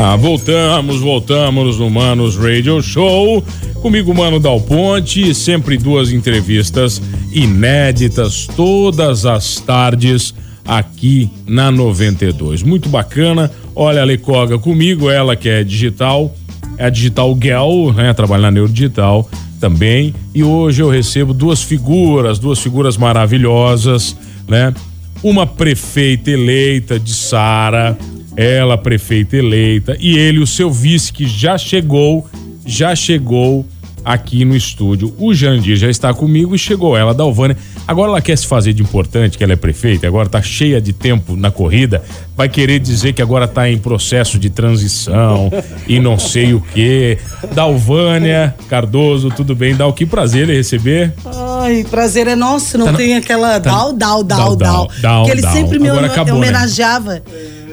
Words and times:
Ah, 0.00 0.14
voltamos, 0.14 1.00
voltamos 1.00 1.80
no 1.80 1.90
Manos 1.90 2.36
Radio 2.36 2.80
Show. 2.80 3.42
Comigo, 3.82 4.14
Mano 4.14 4.38
Dal 4.38 4.60
Ponte, 4.60 5.34
sempre 5.34 5.76
duas 5.76 6.12
entrevistas 6.12 7.02
inéditas 7.32 8.46
todas 8.54 9.26
as 9.26 9.56
tardes 9.56 10.32
aqui 10.64 11.28
na 11.44 11.72
92. 11.72 12.62
Muito 12.62 12.88
bacana. 12.88 13.50
Olha 13.74 14.02
a 14.02 14.04
Lecoga 14.04 14.56
comigo, 14.56 15.10
ela 15.10 15.34
que 15.34 15.48
é 15.48 15.64
digital, 15.64 16.32
é 16.76 16.84
a 16.84 16.90
Digital 16.90 17.36
Girl, 17.42 17.92
né? 17.92 18.14
Trabalha 18.14 18.42
na 18.42 18.50
Neurodigital 18.52 19.28
também. 19.58 20.14
E 20.32 20.44
hoje 20.44 20.80
eu 20.80 20.88
recebo 20.88 21.34
duas 21.34 21.64
figuras, 21.64 22.38
duas 22.38 22.60
figuras 22.60 22.96
maravilhosas, 22.96 24.16
né? 24.46 24.72
Uma 25.24 25.44
prefeita 25.44 26.30
eleita 26.30 27.00
de 27.00 27.12
Sara, 27.12 27.98
ela 28.40 28.78
prefeita 28.78 29.36
eleita 29.36 29.96
e 29.98 30.16
ele 30.16 30.38
o 30.38 30.46
seu 30.46 30.70
vice 30.70 31.12
que 31.12 31.26
já 31.26 31.58
chegou, 31.58 32.24
já 32.64 32.94
chegou 32.94 33.66
aqui 34.04 34.44
no 34.44 34.56
estúdio. 34.56 35.12
O 35.18 35.34
Jandir 35.34 35.76
já 35.76 35.90
está 35.90 36.14
comigo 36.14 36.54
e 36.54 36.58
chegou 36.58 36.96
ela, 36.96 37.12
Dalvânia. 37.12 37.56
Agora 37.86 38.10
ela 38.12 38.20
quer 38.22 38.38
se 38.38 38.46
fazer 38.46 38.72
de 38.72 38.80
importante, 38.82 39.36
que 39.36 39.42
ela 39.42 39.54
é 39.54 39.56
prefeita, 39.56 40.06
agora 40.06 40.28
tá 40.28 40.40
cheia 40.40 40.80
de 40.80 40.92
tempo 40.92 41.34
na 41.36 41.50
corrida, 41.50 42.02
vai 42.36 42.48
querer 42.48 42.78
dizer 42.78 43.12
que 43.12 43.20
agora 43.20 43.48
tá 43.48 43.68
em 43.68 43.76
processo 43.76 44.38
de 44.38 44.48
transição 44.50 45.50
e 45.86 45.98
não 45.98 46.18
sei 46.18 46.54
o 46.54 46.60
quê. 46.60 47.18
Dalvânia 47.54 48.54
Cardoso, 48.68 49.30
tudo 49.30 49.54
bem? 49.54 49.74
O 49.82 49.92
que 49.92 50.06
prazer 50.06 50.44
ele 50.44 50.56
receber? 50.56 51.12
Ai, 51.60 51.84
prazer 51.90 52.28
é 52.28 52.36
nosso, 52.36 52.78
não 52.78 52.86
Tá 52.86 52.92
tem 52.92 53.16
aquela 53.16 53.58
tá- 53.60 53.70
dal, 53.70 53.92
dal, 53.92 54.22
Dal, 54.24 54.24
dal, 54.24 54.56
dal, 54.56 54.56
dal. 54.56 54.90
dal, 55.02 55.24
Que 55.26 55.30
ele 55.32 55.42
dal. 55.42 55.52
sempre 55.52 55.78
me 55.78 55.88
Agora 55.88 56.04
homo- 56.04 56.12
acabou, 56.12 56.40
né? 56.40 56.46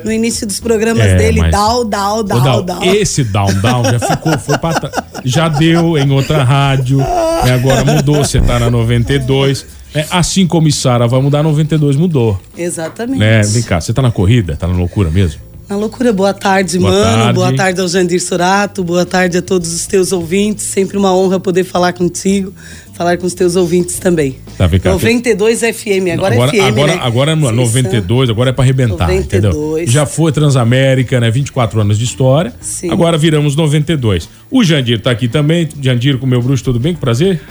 No 0.05 0.11
início 0.11 0.45
dos 0.45 0.59
programas 0.59 1.03
É, 1.05 1.15
dele, 1.15 1.41
mas- 1.41 1.51
dal, 1.51 1.79
Ô, 1.81 1.83
dal, 1.83 2.23
Dal, 2.23 2.61
dal. 2.61 2.83
Esse 2.83 3.23
down 3.23 3.51
down 3.55 3.83
já 3.85 3.99
ficou, 3.99 4.37
foi 4.37 4.57
pra. 4.57 4.91
Já 5.25 5.49
deu 5.49 5.97
em 5.97 6.09
outra 6.11 6.43
rádio, 6.43 6.99
né? 6.99 7.53
agora 7.53 7.83
mudou, 7.83 8.17
você 8.17 8.39
tá 8.39 8.59
na 8.59 8.69
92. 8.69 9.65
né? 9.93 10.05
Assim 10.11 10.45
como 10.45 10.71
Sara 10.71 11.07
vai 11.07 11.19
mudar, 11.21 11.41
92 11.41 11.95
mudou. 11.95 12.39
Exatamente. 12.55 13.17
Né? 13.19 13.41
Vem 13.41 13.63
cá, 13.63 13.81
você 13.81 13.91
tá 13.93 14.01
na 14.01 14.11
corrida? 14.11 14.55
Tá 14.55 14.67
na 14.67 14.75
loucura 14.75 15.09
mesmo? 15.09 15.41
Na 15.67 15.75
loucura, 15.75 16.13
boa 16.13 16.31
tarde, 16.33 16.77
Boa 16.77 16.91
mano. 16.91 17.03
tarde. 17.03 17.33
Boa 17.33 17.55
tarde 17.55 17.81
ao 17.81 17.87
Jandir 17.87 18.21
Sorato. 18.21 18.83
Boa 18.83 19.03
tarde 19.05 19.39
a 19.39 19.41
todos 19.41 19.73
os 19.73 19.87
teus 19.87 20.11
ouvintes. 20.11 20.63
Sempre 20.63 20.95
uma 20.95 21.11
honra 21.15 21.39
poder 21.39 21.63
falar 21.63 21.91
contigo, 21.91 22.53
falar 22.93 23.17
com 23.17 23.25
os 23.25 23.33
teus 23.33 23.55
ouvintes 23.55 23.97
também. 23.97 24.37
Tá, 24.59 24.67
vem 24.67 24.79
cá. 24.79 24.91
92 24.91 25.61
FM, 25.61 26.13
agora, 26.13 26.35
é 26.35 26.47
FM, 26.47 26.61
agora, 26.67 26.95
né? 26.95 26.99
agora 27.01 27.31
é 27.31 27.35
Vocês 27.35 27.55
92, 27.55 28.29
agora 28.29 28.51
é 28.51 28.53
pra 28.53 28.63
arrebentar, 28.63 29.07
92. 29.07 29.25
entendeu? 29.25 29.87
Já 29.87 30.05
foi 30.05 30.31
Transamérica, 30.31 31.19
né? 31.19 31.31
24 31.31 31.81
anos 31.81 31.97
de 31.97 32.03
história. 32.05 32.53
Sim. 32.61 32.91
Agora 32.91 33.17
viramos 33.17 33.55
92. 33.55 34.29
O 34.51 34.63
Jandir 34.63 35.01
tá 35.01 35.09
aqui 35.09 35.27
também. 35.27 35.67
Jandir 35.81 36.19
com 36.19 36.27
o 36.27 36.29
meu 36.29 36.43
bruxo, 36.43 36.63
tudo 36.63 36.79
bem? 36.79 36.93
Que 36.93 36.99
prazer. 36.99 37.41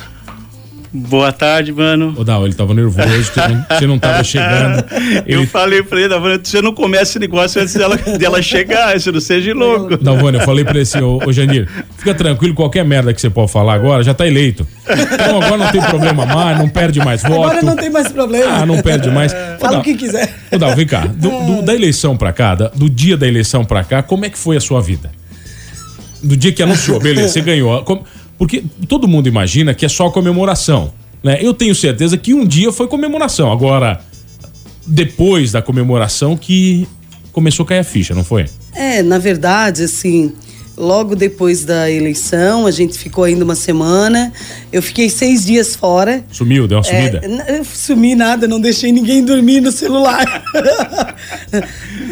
Boa 0.97 1.33
tarde, 1.33 1.73
mano. 1.73 2.15
Ô, 2.17 2.23
Dal, 2.23 2.45
ele 2.47 2.55
tava 2.55 2.73
nervoso, 2.73 3.09
você 3.25 3.41
não, 3.49 3.67
você 3.69 3.87
não 3.89 3.99
tava 3.99 4.23
chegando. 4.23 4.85
Eu 5.27 5.41
Ele 5.41 5.47
falei 5.49 5.83
pra 5.83 5.99
ele, 5.99 6.09
Davana, 6.09 6.41
você 6.43 6.63
não 6.63 6.73
começa 6.73 7.03
esse 7.03 7.19
negócio 7.19 7.61
antes 7.61 7.75
dela, 7.75 7.97
dela 7.97 8.41
chegar, 8.41 8.99
você 8.99 9.11
não 9.11 9.21
seja 9.21 9.53
louco. 9.53 9.97
Dalvânia, 9.97 10.39
eu 10.39 10.45
falei 10.45 10.63
pra 10.65 10.75
ele 10.75 10.83
assim, 10.83 11.01
ô, 11.01 11.19
ô 11.27 11.33
Jandir, 11.33 11.69
fica 11.99 12.15
tranquilo, 12.15 12.55
qualquer 12.55 12.85
merda 12.85 13.13
que 13.13 13.21
você 13.21 13.29
pode 13.29 13.51
falar 13.51 13.75
agora, 13.75 14.05
já 14.05 14.15
tá 14.15 14.25
eleito. 14.25 14.65
Então 14.89 15.43
agora 15.43 15.57
não 15.65 15.73
tem 15.73 15.83
problema 15.83 16.25
mais, 16.27 16.59
não 16.59 16.69
perde 16.69 17.01
mais 17.01 17.23
voto. 17.23 17.35
Agora 17.43 17.63
não 17.63 17.75
tem 17.75 17.91
mais 17.91 18.13
problema. 18.13 18.53
Ah, 18.59 18.65
não 18.67 18.81
perde 18.81 19.11
mais. 19.11 19.33
Ô, 19.33 19.37
Fala 19.59 19.73
Dal, 19.73 19.81
o 19.81 19.83
que 19.83 19.95
quiser. 19.97 20.33
Ô, 20.53 20.59
Dal, 20.59 20.77
vem 20.77 20.87
cá, 20.87 21.07
do, 21.07 21.29
do- 21.31 21.63
da 21.63 21.75
eleição 21.75 22.17
pra 22.17 22.33
cá, 22.33 22.55
da- 22.55 22.69
do 22.69 22.89
dia 22.89 23.17
da 23.17 23.27
eleição 23.27 23.65
pra 23.65 23.83
cá, 23.83 24.01
como 24.01 24.25
é 24.27 24.31
que 24.31 24.39
foi 24.39 24.57
a 24.57 24.61
sua 24.61 24.81
vida? 24.81 25.11
Do 26.23 26.37
dia 26.37 26.53
que 26.53 26.63
anunciou, 26.63 27.01
beleza, 27.01 27.29
você 27.31 27.41
ganhou. 27.41 27.83
Como- 27.83 28.05
Porque 28.39 28.65
todo 28.89 29.07
mundo 29.09 29.29
imagina 29.29 29.73
que 29.75 29.85
é 29.85 29.89
só 29.89 30.11
comemoração, 30.11 30.93
né? 31.23 31.39
Eu 31.41 31.55
tenho 31.55 31.75
certeza 31.75 32.17
que 32.17 32.35
um 32.35 32.45
dia 32.47 32.73
foi 32.73 32.87
comemoração. 32.89 33.51
Agora, 33.53 34.01
depois 34.87 35.53
da 35.53 35.63
comemoração 35.63 36.37
que 36.37 36.87
começou 37.33 37.65
a 37.65 37.69
cair 37.69 37.79
a 37.81 37.85
ficha, 37.85 38.15
não 38.15 38.25
foi? 38.25 38.47
É, 38.75 39.03
na 39.03 39.19
verdade, 39.19 39.85
assim, 39.85 40.33
logo 40.77 41.15
depois 41.17 41.65
da 41.65 41.91
eleição, 41.91 42.67
a 42.67 42.71
gente 42.71 42.99
ficou 42.99 43.25
ainda 43.25 43.45
uma 43.45 43.55
semana. 43.55 44.33
Eu 44.73 44.83
fiquei 44.83 45.09
seis 45.09 45.45
dias 45.47 45.75
fora. 45.77 46.25
Sumiu, 46.31 46.67
deu 46.67 46.79
uma 46.79 46.87
É, 46.87 47.09
sumida? 47.11 47.45
eu 47.49 47.65
sumi 47.65 48.15
nada, 48.15 48.47
não 48.49 48.61
deixei 48.61 48.91
ninguém 48.93 49.25
dormir 49.25 49.61
no 49.61 49.71
celular. 49.73 50.43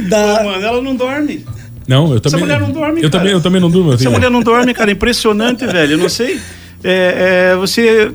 Da- 0.09 0.43
Mano, 0.45 0.65
ela 0.65 0.81
não 0.83 0.95
dorme. 0.95 1.45
Não, 1.87 2.13
eu 2.13 2.21
também. 2.21 2.41
mulher 2.41 2.61
não 2.61 2.71
dorme, 2.71 3.03
eu 3.03 3.11
cara. 3.11 3.11
também, 3.11 3.33
eu 3.33 3.41
também 3.41 3.61
não 3.61 3.71
durmo. 3.71 3.93
Essa 3.95 4.11
mulher 4.11 4.31
não 4.31 4.43
dorme, 4.43 4.73
cara, 4.75 4.91
impressionante, 4.91 5.67
velho. 5.67 5.93
Eu 5.93 5.99
não 5.99 6.09
sei. 6.09 6.41
É, 6.85 7.53
é, 7.53 7.57
você, 7.57 8.13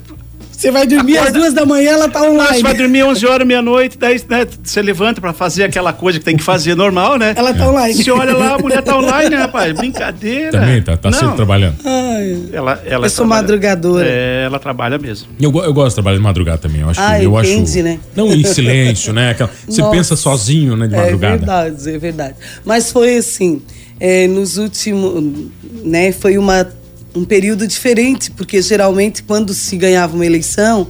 Você 0.58 0.72
vai 0.72 0.88
dormir 0.88 1.18
às 1.18 1.28
Acorda- 1.28 1.40
duas 1.40 1.54
da 1.54 1.66
manhã, 1.68 1.92
ela 1.92 2.10
tá 2.10 2.24
online. 2.24 2.56
você 2.58 2.64
vai 2.64 2.74
dormir 2.74 3.04
11 3.04 3.28
horas, 3.28 3.46
meia-noite, 3.48 3.96
daí 3.96 4.20
né, 4.28 4.48
você 4.64 4.82
levanta 4.82 5.22
pra 5.22 5.32
fazer 5.32 5.66
aquela 5.66 5.94
coisa 5.94 6.18
que 6.18 6.26
tem 6.26 6.36
que 6.36 6.42
fazer 6.44 6.74
normal, 6.74 7.20
né? 7.20 7.34
Ela 7.38 7.54
tá 7.54 7.70
online. 7.70 7.94
Você 7.94 8.10
olha 8.10 8.36
lá, 8.36 8.56
a 8.56 8.58
mulher 8.60 8.82
tá 8.82 8.98
online, 8.98 9.30
né, 9.30 9.38
rapaz? 9.38 9.72
Brincadeira. 9.78 10.50
Também 10.52 10.82
tá, 10.82 10.98
tá 10.98 11.12
Não, 11.12 11.20
sempre 11.20 11.36
trabalhando. 11.36 11.76
Ai, 11.86 12.46
Ela, 12.52 12.82
ela 12.88 13.06
Eu 13.06 13.10
sou 13.12 13.18
trabalha- 13.26 13.42
madrugadora. 13.44 14.08
É, 14.10 14.44
ela 14.46 14.58
trabalha 14.58 14.98
mesmo. 14.98 15.28
Eu, 15.40 15.52
eu 15.64 15.74
gosto 15.74 15.90
de 15.90 15.94
trabalhar 15.96 16.18
de 16.18 16.24
madrugada 16.24 16.58
também. 16.58 16.82
Eu 16.82 16.90
acho 16.90 17.00
Ah, 17.02 17.20
que 17.20 17.26
eu 17.26 17.40
entende, 17.40 17.70
acho. 17.80 17.84
né? 17.84 18.00
Não 18.16 18.34
em 18.34 18.44
silêncio, 18.44 19.14
né? 19.14 19.30
Aquela- 19.32 19.52
Você 19.68 19.82
Nossa. 19.82 19.96
pensa 19.96 20.16
sozinho, 20.16 20.76
né, 20.76 20.88
de 20.88 20.96
É 20.96 20.98
madrugada. 20.98 21.38
verdade, 21.38 21.90
é 21.94 21.98
verdade. 22.00 22.36
Mas 22.66 22.92
foi 22.92 23.18
assim, 23.18 23.62
é, 24.00 24.26
nos 24.28 24.58
últimos, 24.58 25.24
né, 25.84 26.12
foi 26.12 26.36
uma, 26.40 26.68
um 27.18 27.26
período 27.26 27.68
diferente, 27.68 28.30
porque 28.32 28.62
geralmente 28.62 29.24
quando 29.24 29.54
se 29.54 29.76
ganhava 29.76 30.16
uma 30.16 30.26
eleição, 30.26 30.88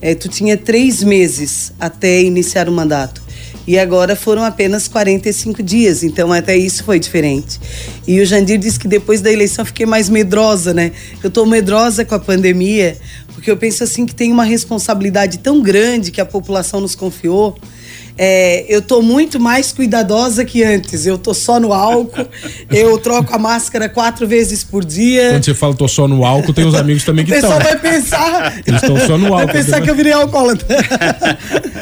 é, 0.00 0.14
tu 0.14 0.28
tinha 0.28 0.56
três 0.56 1.02
meses 1.02 1.72
até 1.78 2.20
iniciar 2.20 2.68
o 2.68 2.72
mandato. 2.72 3.22
E 3.64 3.78
agora 3.78 4.16
foram 4.16 4.42
apenas 4.42 4.88
45 4.88 5.62
dias, 5.62 6.02
então 6.02 6.32
até 6.32 6.56
isso 6.56 6.82
foi 6.82 6.98
diferente. 6.98 7.60
E 8.08 8.20
o 8.20 8.26
Jandir 8.26 8.58
disse 8.58 8.78
que 8.78 8.88
depois 8.88 9.20
da 9.20 9.30
eleição 9.30 9.64
fiquei 9.64 9.86
mais 9.86 10.08
medrosa, 10.08 10.74
né? 10.74 10.90
Eu 11.22 11.30
tô 11.30 11.46
medrosa 11.46 12.04
com 12.04 12.16
a 12.16 12.18
pandemia, 12.18 12.98
porque 13.32 13.48
eu 13.48 13.56
penso 13.56 13.84
assim 13.84 14.04
que 14.04 14.14
tem 14.14 14.32
uma 14.32 14.42
responsabilidade 14.42 15.38
tão 15.38 15.62
grande 15.62 16.10
que 16.10 16.20
a 16.20 16.26
população 16.26 16.80
nos 16.80 16.96
confiou. 16.96 17.56
É, 18.18 18.66
eu 18.68 18.82
tô 18.82 19.00
muito 19.00 19.40
mais 19.40 19.72
cuidadosa 19.72 20.44
que 20.44 20.62
antes. 20.62 21.06
Eu 21.06 21.16
tô 21.16 21.32
só 21.32 21.58
no 21.58 21.72
álcool, 21.72 22.26
eu 22.70 22.98
troco 22.98 23.34
a 23.34 23.38
máscara 23.38 23.88
quatro 23.88 24.26
vezes 24.26 24.62
por 24.62 24.84
dia. 24.84 25.30
Quando 25.30 25.44
você 25.44 25.54
fala 25.54 25.74
tô 25.74 25.88
só 25.88 26.06
no 26.06 26.24
álcool, 26.24 26.52
tem 26.52 26.66
os 26.66 26.74
amigos 26.74 27.04
também 27.04 27.24
O 27.24 27.28
que 27.28 27.34
estão. 27.34 27.50
pessoal 27.56 27.72
vai 27.72 27.78
pensar. 27.92 28.60
Eles 28.66 28.82
estão 28.82 28.98
só 29.06 29.16
no 29.16 29.30
Vai 29.30 29.40
álcool, 29.42 29.52
pensar 29.52 29.78
né? 29.78 29.84
que 29.84 29.90
eu 29.90 29.94
virei 29.94 30.12
alcoólatra. 30.12 30.66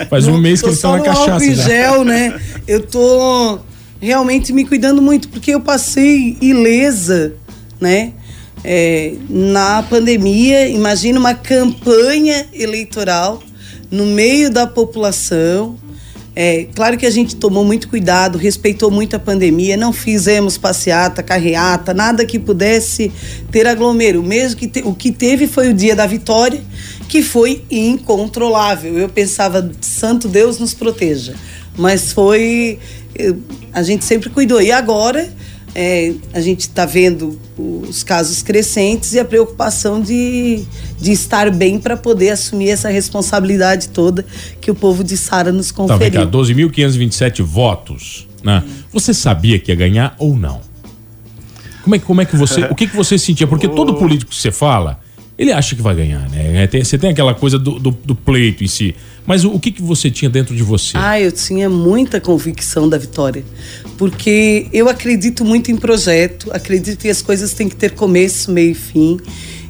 Faz 0.08 0.28
um 0.28 0.38
mês 0.38 0.60
que 0.60 0.66
eles 0.68 0.76
estão 0.76 0.92
na 0.92 0.98
álcool 0.98 1.24
cachaça. 1.26 1.44
em 1.44 1.54
já. 1.54 1.62
gel, 1.64 2.04
né? 2.04 2.40
Eu 2.66 2.80
tô 2.86 3.58
realmente 4.00 4.52
me 4.52 4.64
cuidando 4.64 5.02
muito, 5.02 5.28
porque 5.28 5.52
eu 5.52 5.60
passei 5.60 6.36
ilesa, 6.40 7.34
né? 7.80 8.12
É, 8.62 9.14
na 9.28 9.82
pandemia, 9.82 10.68
imagina 10.68 11.18
uma 11.18 11.34
campanha 11.34 12.46
eleitoral 12.52 13.42
no 13.90 14.06
meio 14.06 14.50
da 14.50 14.66
população. 14.66 15.76
É, 16.42 16.66
claro 16.74 16.96
que 16.96 17.04
a 17.04 17.10
gente 17.10 17.36
tomou 17.36 17.62
muito 17.66 17.86
cuidado, 17.86 18.38
respeitou 18.38 18.90
muito 18.90 19.14
a 19.14 19.18
pandemia, 19.18 19.76
não 19.76 19.92
fizemos 19.92 20.56
passeata, 20.56 21.22
carreata, 21.22 21.92
nada 21.92 22.24
que 22.24 22.38
pudesse 22.38 23.12
ter 23.50 23.66
aglomero. 23.66 24.22
Mesmo 24.22 24.58
que 24.58 24.66
te- 24.66 24.80
o 24.82 24.94
que 24.94 25.12
teve 25.12 25.46
foi 25.46 25.68
o 25.68 25.74
dia 25.74 25.94
da 25.94 26.06
vitória, 26.06 26.62
que 27.10 27.22
foi 27.22 27.62
incontrolável. 27.70 28.96
Eu 28.98 29.10
pensava, 29.10 29.70
santo 29.82 30.28
Deus 30.28 30.58
nos 30.58 30.72
proteja. 30.72 31.34
Mas 31.76 32.10
foi. 32.10 32.78
eh, 33.18 33.34
A 33.70 33.82
gente 33.82 34.06
sempre 34.06 34.30
cuidou. 34.30 34.62
E 34.62 34.72
agora 34.72 35.28
é, 35.74 36.12
a 36.32 36.40
gente 36.40 36.60
está 36.60 36.84
vendo 36.84 37.38
os 37.56 38.02
casos 38.02 38.42
crescentes 38.42 39.12
e 39.14 39.18
a 39.20 39.24
preocupação 39.24 40.00
de, 40.00 40.64
de 41.00 41.12
estar 41.12 41.50
bem 41.50 41.78
para 41.78 41.96
poder 41.96 42.30
assumir 42.30 42.70
essa 42.70 42.88
responsabilidade 42.88 43.88
toda 43.90 44.24
que 44.60 44.70
o 44.70 44.74
povo 44.74 45.04
de 45.04 45.16
Sara 45.16 45.52
nos 45.52 45.70
Tá, 45.70 45.96
vem 45.96 46.10
cá, 46.10 46.26
conferiu. 46.26 46.70
12.527 46.70 47.42
votos. 47.42 48.26
Né? 48.42 48.62
Você 48.92 49.12
sabia 49.14 49.58
que 49.58 49.70
ia 49.70 49.76
ganhar 49.76 50.14
ou 50.18 50.36
não? 50.36 50.60
Como 51.82 51.94
é, 51.94 51.98
que- 51.98 52.04
como 52.04 52.20
é 52.20 52.24
que 52.24 52.36
você. 52.36 52.62
O 52.64 52.74
que, 52.74 52.86
que 52.86 52.96
você 52.96 53.16
sentia? 53.18 53.46
Porque 53.46 53.66
todo 53.68 53.94
político 53.94 54.30
que 54.30 54.36
você 54.36 54.50
fala, 54.50 55.00
ele 55.38 55.52
acha 55.52 55.74
que 55.74 55.80
vai 55.82 55.94
ganhar, 55.94 56.28
né? 56.28 56.62
É, 56.64 56.66
tem- 56.66 56.84
você 56.84 56.98
tem 56.98 57.10
aquela 57.10 57.34
coisa 57.34 57.58
do, 57.58 57.78
do, 57.78 57.90
do 57.90 58.14
pleito 58.14 58.62
em 58.62 58.66
si. 58.66 58.94
Mas 59.26 59.44
o, 59.44 59.52
o 59.52 59.60
que, 59.60 59.70
que 59.70 59.82
você 59.82 60.10
tinha 60.10 60.28
dentro 60.30 60.54
de 60.56 60.62
você? 60.62 60.96
Ah, 60.96 61.20
eu 61.20 61.30
tinha 61.30 61.68
muita 61.70 62.20
convicção 62.20 62.88
da 62.88 62.98
vitória. 62.98 63.44
Porque 64.00 64.66
eu 64.72 64.88
acredito 64.88 65.44
muito 65.44 65.70
em 65.70 65.76
projeto, 65.76 66.50
acredito 66.54 67.00
que 67.00 67.10
as 67.10 67.20
coisas 67.20 67.52
têm 67.52 67.68
que 67.68 67.76
ter 67.76 67.90
começo, 67.90 68.50
meio 68.50 68.70
e 68.70 68.74
fim. 68.74 69.20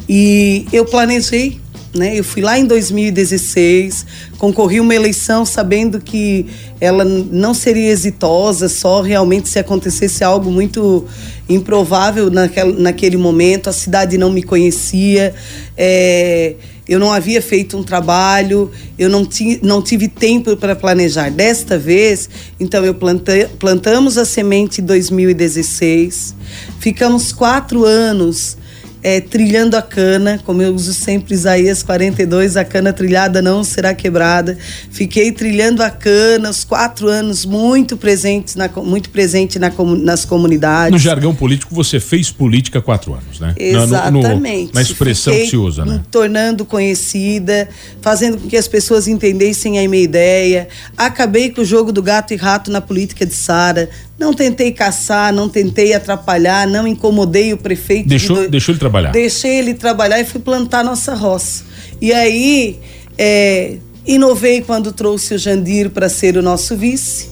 E 0.09 0.67
eu 0.73 0.85
planejei, 0.85 1.59
né? 1.93 2.17
Eu 2.17 2.23
fui 2.23 2.41
lá 2.41 2.57
em 2.57 2.65
2016, 2.65 4.07
concorri 4.39 4.79
uma 4.79 4.95
eleição 4.95 5.45
sabendo 5.45 6.01
que 6.01 6.47
ela 6.81 7.05
não 7.05 7.53
seria 7.53 7.91
exitosa, 7.91 8.69
só 8.69 9.03
realmente 9.03 9.49
se 9.49 9.59
acontecesse 9.59 10.23
algo 10.23 10.49
muito 10.49 11.09
improvável 11.49 12.31
naquele 12.31 13.17
momento. 13.17 13.69
A 13.69 13.73
cidade 13.73 14.17
não 14.17 14.31
me 14.31 14.45
conhecia. 14.45 15.35
é, 15.77 16.55
eu 16.91 16.99
não 16.99 17.13
havia 17.13 17.41
feito 17.41 17.79
um 17.79 17.85
trabalho, 17.85 18.69
eu 18.99 19.09
não, 19.09 19.25
ti, 19.25 19.61
não 19.63 19.81
tive 19.81 20.09
tempo 20.09 20.57
para 20.57 20.75
planejar. 20.75 21.31
Desta 21.31 21.79
vez, 21.79 22.29
então, 22.59 22.85
eu 22.85 22.93
plantei, 22.95 23.47
plantamos 23.47 24.19
a 24.19 24.25
semente 24.25 24.81
em 24.81 24.85
2016, 24.85 26.35
ficamos 26.81 27.33
quatro 27.33 27.85
anos 27.85 28.59
é, 29.03 29.21
trilhando 29.21 29.77
a 29.77 29.83
cana, 29.83 30.41
como 30.45 30.61
eu 30.63 30.75
uso 30.75 30.93
sempre 30.93 31.35
Isaías 31.35 31.83
42, 31.83 32.57
a 32.57 32.65
cana 32.65 32.93
trilhada 32.93 33.41
não 33.41 33.65
será 33.65 33.95
quebrada. 33.95 34.59
Fiquei 34.91 35.33
trilhando 35.33 35.83
a 35.83 35.91
cana 35.91 36.51
os 36.51 36.65
quatro 36.65 37.09
anos, 37.09 37.45
muito 37.45 37.97
presentes 37.97 38.57
na, 38.57 38.69
muito 38.69 39.11
presente 39.11 39.59
na, 39.59 39.71
nas 40.03 40.25
comunidades. 40.25 40.93
No 40.93 40.99
jargão 40.99 41.35
político, 41.35 41.75
você 41.75 41.99
fez 41.99 42.31
política 42.31 42.79
há 42.79 42.83
quatro 42.83 43.15
anos, 43.15 43.41
né? 43.41 43.55
Na- 43.73 43.87
no- 44.11 44.11
no- 44.13 44.19
Exatamente. 44.21 44.75
na 44.75 44.83
expressão 44.83 45.33
Fiquei 45.33 45.47
que 45.47 45.51
se 45.51 45.57
usa, 45.57 45.85
né? 45.85 45.93
me 45.95 45.99
tornando 46.11 46.65
conhecida, 46.65 47.69
fazendo 48.03 48.39
com 48.39 48.49
que 48.49 48.57
as 48.57 48.69
pessoas 48.69 49.09
entendessem 49.09 49.79
a 49.85 49.89
minha 49.89 50.03
ideia. 50.03 50.69
Acabei 50.97 51.51
com 51.51 51.63
o 51.63 51.65
jogo 51.65 51.93
do 51.93 52.03
gato 52.03 52.33
e 52.35 52.37
rato 52.37 52.71
na 52.71 52.81
política 52.81 53.25
de 53.25 53.35
Sara. 53.35 53.89
Não 54.21 54.35
tentei 54.35 54.71
caçar, 54.71 55.33
não 55.33 55.49
tentei 55.49 55.95
atrapalhar, 55.95 56.67
não 56.67 56.87
incomodei 56.87 57.55
o 57.55 57.57
prefeito. 57.57 58.03
de 58.03 58.11
Deixou, 58.11 58.37
do- 58.37 58.49
deixou 58.51 58.73
ele 58.75 58.79
trabalhar. 58.79 59.13
Deixei 59.13 59.53
ele 59.59 59.73
trabalhar 59.73 60.21
e 60.21 60.25
fui 60.27 60.41
plantar 60.43 60.85
nossa 60.85 61.15
roça. 61.15 61.65
E 62.03 62.13
aí, 62.13 62.79
é, 63.17 63.79
inovei 64.07 64.61
quando 64.61 64.93
trouxe 64.93 65.33
o 65.35 65.39
Jandir 65.39 65.89
para 65.89 66.11
ser 66.11 66.37
o 66.37 66.43
nosso 66.43 66.77
vice. 66.77 67.31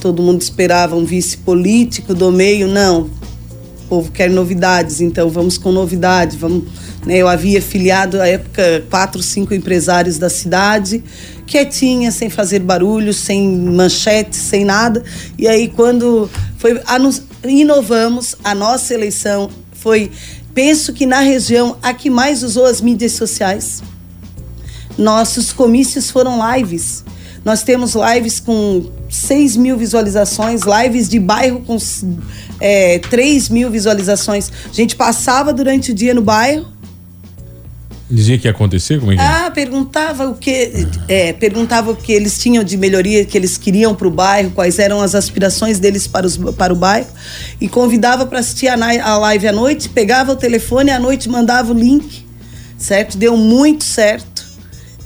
Todo 0.00 0.22
mundo 0.22 0.40
esperava 0.40 0.94
um 0.94 1.04
vice 1.04 1.36
político 1.38 2.14
do 2.14 2.30
meio. 2.30 2.68
Não, 2.68 3.10
povo 3.90 4.12
quer 4.12 4.30
novidades, 4.30 5.00
então 5.00 5.28
vamos 5.28 5.58
com 5.58 5.72
novidade. 5.72 6.36
Vamos, 6.36 6.62
né, 7.04 7.16
eu 7.16 7.26
havia 7.26 7.60
filiado 7.60 8.20
à 8.20 8.28
época 8.28 8.84
quatro, 8.88 9.20
cinco 9.20 9.52
empresários 9.52 10.16
da 10.16 10.30
cidade, 10.30 11.02
quietinha, 11.44 12.12
sem 12.12 12.30
fazer 12.30 12.60
barulho, 12.60 13.12
sem 13.12 13.50
manchete, 13.58 14.36
sem 14.36 14.64
nada. 14.64 15.02
E 15.36 15.48
aí 15.48 15.66
quando 15.66 16.30
foi 16.56 16.80
inovamos 17.44 18.36
a 18.44 18.54
nossa 18.54 18.94
eleição 18.94 19.50
foi 19.72 20.10
penso 20.54 20.92
que 20.92 21.04
na 21.04 21.20
região 21.20 21.76
a 21.82 21.92
que 21.92 22.08
mais 22.08 22.44
usou 22.44 22.66
as 22.66 22.80
mídias 22.80 23.12
sociais. 23.12 23.82
Nossos 24.96 25.52
comícios 25.52 26.10
foram 26.10 26.38
lives. 26.54 27.02
Nós 27.44 27.62
temos 27.62 27.94
lives 27.94 28.38
com 28.38 28.90
6 29.08 29.56
mil 29.56 29.76
visualizações, 29.76 30.62
lives 30.62 31.08
de 31.08 31.18
bairro 31.18 31.60
com 31.60 31.76
é, 32.60 32.98
3 32.98 33.48
mil 33.48 33.70
visualizações. 33.70 34.50
A 34.70 34.72
gente 34.72 34.94
passava 34.94 35.52
durante 35.52 35.92
o 35.92 35.94
dia 35.94 36.12
no 36.12 36.22
bairro. 36.22 36.66
Dizia 38.10 38.36
que 38.36 38.48
ia 38.48 38.50
acontecer? 38.50 38.98
Como 38.98 39.12
é 39.12 39.16
que 39.16 39.22
é? 39.22 39.24
Ah, 39.24 39.50
perguntava 39.54 40.28
o 40.28 40.34
que. 40.34 40.86
é, 41.06 41.32
perguntava 41.32 41.92
o 41.92 41.96
que 41.96 42.12
eles 42.12 42.38
tinham 42.38 42.64
de 42.64 42.76
melhoria, 42.76 43.24
que 43.24 43.38
eles 43.38 43.56
queriam 43.56 43.94
para 43.94 44.08
o 44.08 44.10
bairro, 44.10 44.50
quais 44.50 44.80
eram 44.80 45.00
as 45.00 45.14
aspirações 45.14 45.78
deles 45.78 46.08
para, 46.08 46.26
os, 46.26 46.36
para 46.36 46.72
o 46.72 46.76
bairro. 46.76 47.06
E 47.60 47.68
convidava 47.68 48.26
para 48.26 48.40
assistir 48.40 48.66
a, 48.66 48.74
a 48.74 49.16
live 49.18 49.46
à 49.46 49.52
noite, 49.52 49.88
pegava 49.88 50.32
o 50.32 50.36
telefone, 50.36 50.90
à 50.90 50.98
noite 50.98 51.28
mandava 51.28 51.72
o 51.72 51.78
link, 51.78 52.26
certo? 52.76 53.16
Deu 53.16 53.36
muito 53.36 53.84
certo. 53.84 54.39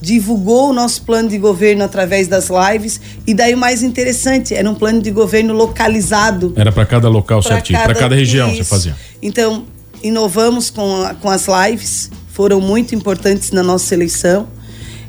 Divulgou 0.00 0.70
o 0.70 0.73
nosso 0.73 1.02
plano 1.02 1.29
de 1.29 1.38
governo 1.38 1.82
através 1.85 2.29
das 2.29 2.49
lives. 2.50 3.00
E 3.26 3.32
daí 3.35 3.55
o 3.55 3.58
mais 3.58 3.82
interessante, 3.82 4.55
era 4.55 4.69
um 4.70 4.75
plano 4.75 5.00
de 5.00 5.11
governo 5.11 5.55
localizado 5.55 6.52
Era 6.56 6.70
para 6.73 6.85
cada 6.85 7.08
local 7.08 7.43
certinho, 7.43 7.79
para 7.81 7.94
cada 7.94 8.14
região 8.14 8.50
você 8.50 8.61
isso. 8.61 8.70
fazia. 8.70 8.94
Então, 9.23 9.64
inovamos 10.02 10.69
com, 10.70 11.02
a- 11.02 11.14
com 11.14 11.31
as 11.31 11.46
lives, 11.46 12.11
foram 12.32 12.61
muito 12.61 12.94
importantes 12.94 13.50
na 13.50 13.62
nossa 13.62 13.94
eleição. 13.94 14.46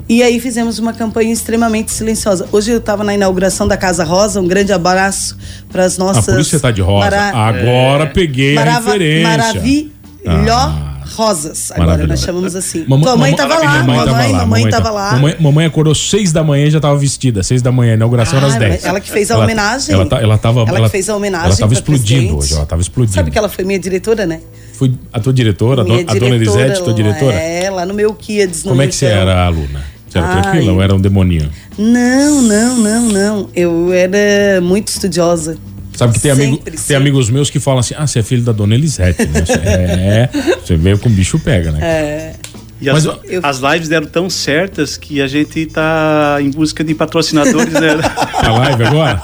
E 0.07 0.21
aí 0.21 0.39
fizemos 0.39 0.77
uma 0.77 0.93
campanha 0.93 1.33
extremamente 1.33 1.91
silenciosa. 1.91 2.47
Hoje 2.51 2.69
eu 2.71 2.77
estava 2.77 3.03
na 3.03 3.15
inauguração 3.15 3.67
da 3.67 3.75
Casa 3.75 4.03
Rosa, 4.03 4.39
um 4.39 4.47
grande 4.47 4.71
abraço 4.71 5.35
para 5.71 5.83
as 5.83 5.99
Ah, 5.99 6.03
nossas. 6.03 6.25
por 6.25 6.39
isso 6.39 6.51
você 6.51 6.59
tá 6.59 6.69
de 6.69 6.79
rosa. 6.81 7.09
mara- 7.09 7.31
Agora 7.35 8.05
peguei 8.07 8.51
a 8.55 8.59
Marava- 8.59 8.85
referência. 8.91 9.23
Maravilhó 9.29 10.53
Ah. 10.57 10.94
Rosas. 11.15 11.71
Agora 11.71 12.05
nós 12.05 12.19
chamamos 12.21 12.55
assim. 12.55 12.85
Mamãe- 12.87 13.03
Tua 13.05 13.17
mãe 13.17 13.31
estava 13.31 13.55
lá, 13.57 13.65
Mamãe 13.65 13.83
mamãe, 13.85 14.05
tava 14.05 14.11
lá. 14.27 14.37
mamãe 14.39 14.63
estava 14.65 14.83
tava- 14.83 14.95
lá. 14.95 15.11
Mamãe, 15.13 15.35
mamãe 15.39 15.65
acordou 15.65 15.95
seis 15.95 16.31
da 16.31 16.43
manhã 16.43 16.67
e 16.67 16.71
já 16.71 16.79
tava 16.79 16.97
vestida. 16.97 17.41
Seis 17.41 17.61
da 17.61 17.71
manhã, 17.71 17.93
a 17.93 17.95
inauguração 17.95 18.37
era 18.37 18.47
às 18.47 18.55
Ah, 18.55 18.59
10. 18.59 18.85
ela 18.85 18.99
que 18.99 19.09
fez 19.09 19.31
a 19.31 19.35
Ela- 19.35 19.43
homenagem. 19.45 19.95
Ela, 19.95 20.05
tá- 20.05 20.21
ela 20.21 20.37
tava. 20.37 20.61
Ela 20.67 20.77
ela, 20.77 20.89
fez 20.89 21.09
a 21.09 21.15
homenagem 21.15 21.47
Ela 21.47 21.55
tava 21.57 21.67
pra 21.69 21.73
explodindo 21.79 22.05
presidente. 22.21 22.33
hoje, 22.43 22.53
ela 22.53 22.65
tava 22.65 22.81
explodindo. 22.81 23.15
Sabe 23.15 23.31
que 23.31 23.37
ela 23.37 23.49
foi 23.49 23.63
minha 23.63 23.79
diretora, 23.79 24.25
né? 24.25 24.41
Foi 24.73 24.93
a 25.13 25.19
tua 25.19 25.31
diretora, 25.33 25.81
a, 25.81 25.85
Minha 25.85 26.01
a 26.07 26.13
dona 26.13 26.35
Elisete, 26.35 26.83
tua 26.83 26.93
diretora? 26.93 27.33
É, 27.33 27.69
lá 27.69 27.85
no 27.85 27.93
meu 27.93 28.13
Kids. 28.13 28.63
Como 28.63 28.81
é 28.81 28.87
que 28.87 28.95
você 28.95 29.05
era 29.05 29.45
aluna? 29.45 29.81
Você 30.09 30.17
era 30.17 30.27
Ai. 30.27 30.41
tranquila 30.41 30.73
ou 30.73 30.81
era 30.81 30.93
um 30.93 30.99
demoninho? 30.99 31.49
Não, 31.77 32.41
não, 32.41 32.77
não, 32.77 33.01
não. 33.09 33.49
Eu 33.55 33.91
era 33.93 34.59
muito 34.61 34.89
estudiosa. 34.89 35.57
Sabe 35.95 36.13
que 36.13 36.19
tem, 36.19 36.31
amigo, 36.31 36.55
Sempre, 36.57 36.77
tem 36.77 36.97
amigos 36.97 37.29
meus 37.29 37.49
que 37.49 37.59
falam 37.59 37.79
assim: 37.79 37.93
ah, 37.97 38.05
você 38.05 38.19
é 38.19 38.23
filho 38.23 38.43
da 38.43 38.51
dona 38.51 38.75
Elisete, 38.75 39.25
né? 39.27 39.45
Você- 39.45 39.53
É, 39.53 40.29
você 40.63 40.75
veio 40.75 40.97
com 40.99 41.09
o 41.09 41.11
bicho 41.11 41.39
pega, 41.39 41.71
né? 41.71 41.79
É. 41.81 42.33
E 42.81 42.91
Mas 42.91 43.07
as, 43.07 43.17
eu- 43.23 43.39
as 43.41 43.59
lives 43.59 43.87
deram 43.87 44.05
tão 44.05 44.29
certas 44.29 44.97
que 44.97 45.21
a 45.21 45.27
gente 45.27 45.65
tá 45.67 46.37
em 46.41 46.51
busca 46.51 46.83
de 46.83 46.93
patrocinadores, 46.93 47.71
né? 47.73 47.91
A 48.33 48.51
live 48.59 48.83
agora? 48.83 49.21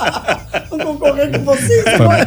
Concorrer 0.70 1.32
com 1.38 1.44
vocês. 1.46 1.84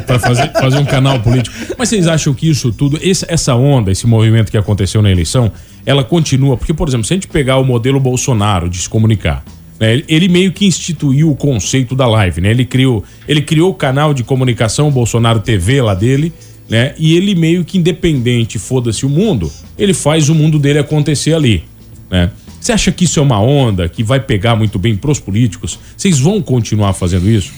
Pra 0.07 0.19
fazer, 0.19 0.53
fazer 0.53 0.79
um 0.79 0.85
canal 0.85 1.19
político. 1.21 1.57
Mas 1.79 1.89
vocês 1.89 2.07
acham 2.07 2.35
que 2.35 2.49
isso 2.49 2.71
tudo, 2.71 2.99
esse- 3.03 3.25
essa 3.29 3.55
onda, 3.55 3.91
esse 3.91 4.07
movimento 4.07 4.51
que 4.51 4.59
aconteceu 4.59 5.01
na 5.01 5.11
eleição, 5.11 5.51
ela 5.87 6.05
continua? 6.05 6.57
Porque, 6.59 6.75
por 6.75 6.87
exemplo, 6.89 7.07
se 7.07 7.15
a 7.15 7.17
gente 7.17 7.27
pegar 7.29 7.57
o 7.57 7.65
modelo 7.65 7.99
Bolsonaro 7.99 8.69
de 8.69 8.79
se 8.79 8.89
comunicar, 8.89 9.43
né, 9.79 10.03
ele, 10.09 10.29
meio 10.29 10.53
que 10.53 10.65
instituiu 10.65 11.31
o 11.31 11.37
conceito 11.37 11.95
da 11.97 12.07
live, 12.07 12.41
né? 12.41 12.51
Ele 12.51 12.65
criou, 12.65 13.03
ele 13.27 13.43
criou 13.43 13.71
o 13.71 13.75
canal 13.75 14.15
de 14.15 14.23
comunicação 14.23 14.91
Bolsonaro 14.91 15.41
TV 15.41 15.83
lá 15.83 15.95
dele, 15.95 16.33
né? 16.69 16.95
E 16.99 17.17
ele 17.17 17.35
meio 17.35 17.65
que 17.65 17.79
independente, 17.79 18.59
foda-se 18.59 19.05
o 19.05 19.09
mundo, 19.09 19.51
ele 19.77 19.93
faz 19.93 20.29
o 20.29 20.35
mundo 20.35 20.59
dele 20.59 20.79
acontecer 20.79 21.35
ali, 21.35 21.65
né? 22.11 22.31
Você 22.61 22.73
acha 22.73 22.91
que 22.91 23.05
isso 23.05 23.21
é 23.21 23.23
uma 23.23 23.39
onda 23.39 23.89
que 23.91 24.03
vai 24.03 24.19
pegar 24.19 24.57
muito 24.57 24.79
bem 24.79 24.97
pros 24.97 25.21
políticos? 25.21 25.79
Vocês 25.95 26.19
vão 26.19 26.41
continuar 26.41 26.95
fazendo 26.95 27.29
isso? 27.29 27.53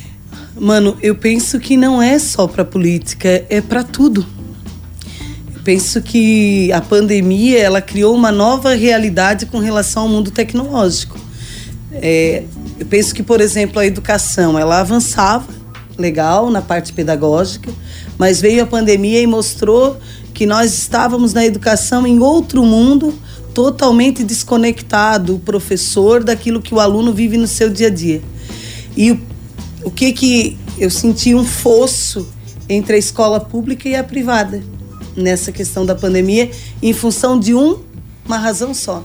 Mano, 0.58 0.96
eu 1.00 1.14
penso 1.14 1.60
que 1.60 1.76
não 1.76 2.02
é 2.02 2.18
só 2.18 2.48
para 2.48 2.64
política, 2.64 3.44
é 3.48 3.60
para 3.60 3.84
tudo. 3.84 4.26
Eu 5.54 5.60
penso 5.62 6.02
que 6.02 6.72
a 6.72 6.80
pandemia 6.80 7.60
ela 7.60 7.80
criou 7.80 8.16
uma 8.16 8.32
nova 8.32 8.74
realidade 8.74 9.46
com 9.46 9.58
relação 9.58 10.04
ao 10.04 10.08
mundo 10.08 10.32
tecnológico. 10.32 11.25
É, 12.02 12.44
eu 12.78 12.86
penso 12.86 13.14
que, 13.14 13.22
por 13.22 13.40
exemplo, 13.40 13.78
a 13.78 13.86
educação 13.86 14.58
ela 14.58 14.80
avançava 14.80 15.48
legal 15.98 16.50
na 16.50 16.60
parte 16.60 16.92
pedagógica, 16.92 17.70
mas 18.18 18.40
veio 18.40 18.62
a 18.62 18.66
pandemia 18.66 19.20
e 19.20 19.26
mostrou 19.26 19.98
que 20.34 20.44
nós 20.44 20.74
estávamos 20.74 21.32
na 21.32 21.44
educação 21.44 22.06
em 22.06 22.18
outro 22.18 22.64
mundo 22.64 23.14
totalmente 23.54 24.22
desconectado 24.22 25.36
o 25.36 25.38
professor 25.38 26.22
daquilo 26.22 26.60
que 26.60 26.74
o 26.74 26.80
aluno 26.80 27.14
vive 27.14 27.38
no 27.38 27.46
seu 27.46 27.70
dia 27.70 27.86
a 27.86 27.90
dia. 27.90 28.22
E 28.94 29.12
o, 29.12 29.20
o 29.84 29.90
que 29.90 30.12
que 30.12 30.58
eu 30.78 30.90
senti 30.90 31.34
um 31.34 31.44
fosso 31.44 32.28
entre 32.68 32.96
a 32.96 32.98
escola 32.98 33.40
pública 33.40 33.88
e 33.88 33.94
a 33.94 34.04
privada 34.04 34.62
nessa 35.16 35.50
questão 35.50 35.86
da 35.86 35.94
pandemia 35.94 36.50
em 36.82 36.92
função 36.92 37.40
de 37.40 37.54
um, 37.54 37.78
uma 38.26 38.36
razão 38.36 38.74
só, 38.74 39.02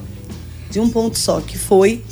de 0.70 0.80
um 0.82 0.90
ponto 0.90 1.18
só, 1.18 1.40
que 1.40 1.58
foi 1.58 2.04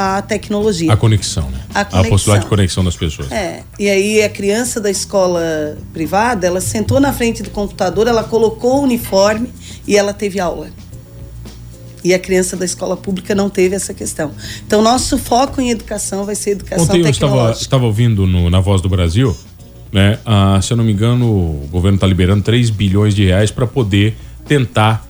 a 0.00 0.22
tecnologia. 0.22 0.92
A 0.92 0.96
conexão, 0.96 1.50
né? 1.50 1.58
A 1.74 1.80
A 1.80 1.84
conexão. 1.84 2.10
possibilidade 2.10 2.44
de 2.44 2.48
conexão 2.48 2.84
das 2.84 2.94
pessoas. 2.96 3.32
É, 3.32 3.64
e 3.80 3.88
aí 3.88 4.22
a 4.22 4.28
criança 4.28 4.80
da 4.80 4.88
escola 4.88 5.76
privada, 5.92 6.46
ela 6.46 6.60
sentou 6.60 7.00
na 7.00 7.12
frente 7.12 7.42
do 7.42 7.50
computador, 7.50 8.06
ela 8.06 8.22
colocou 8.22 8.78
o 8.78 8.82
uniforme 8.84 9.48
e 9.88 9.96
ela 9.96 10.12
teve 10.14 10.38
aula. 10.38 10.68
E 12.04 12.14
a 12.14 12.18
criança 12.18 12.56
da 12.56 12.64
escola 12.64 12.96
pública 12.96 13.34
não 13.34 13.50
teve 13.50 13.74
essa 13.74 13.92
questão. 13.92 14.30
Então, 14.64 14.80
nosso 14.82 15.18
foco 15.18 15.60
em 15.60 15.70
educação 15.70 16.24
vai 16.24 16.36
ser 16.36 16.50
educação 16.50 16.84
Ontem 16.84 17.00
eu 17.02 17.10
estava, 17.10 17.50
estava 17.50 17.84
ouvindo 17.84 18.24
no- 18.24 18.48
na 18.48 18.60
Voz 18.60 18.80
do 18.80 18.88
Brasil 18.88 19.36
né? 19.90 20.18
Ah, 20.24 20.60
se 20.62 20.70
eu 20.70 20.76
não 20.76 20.84
me 20.84 20.92
engano, 20.92 21.26
o 21.26 21.66
governo 21.72 21.96
está 21.96 22.06
liberando 22.06 22.42
3 22.44 22.68
bilhões 22.68 23.14
de 23.14 23.24
reais 23.24 23.50
para 23.50 23.66
poder 23.66 24.14
tentar 24.46 25.08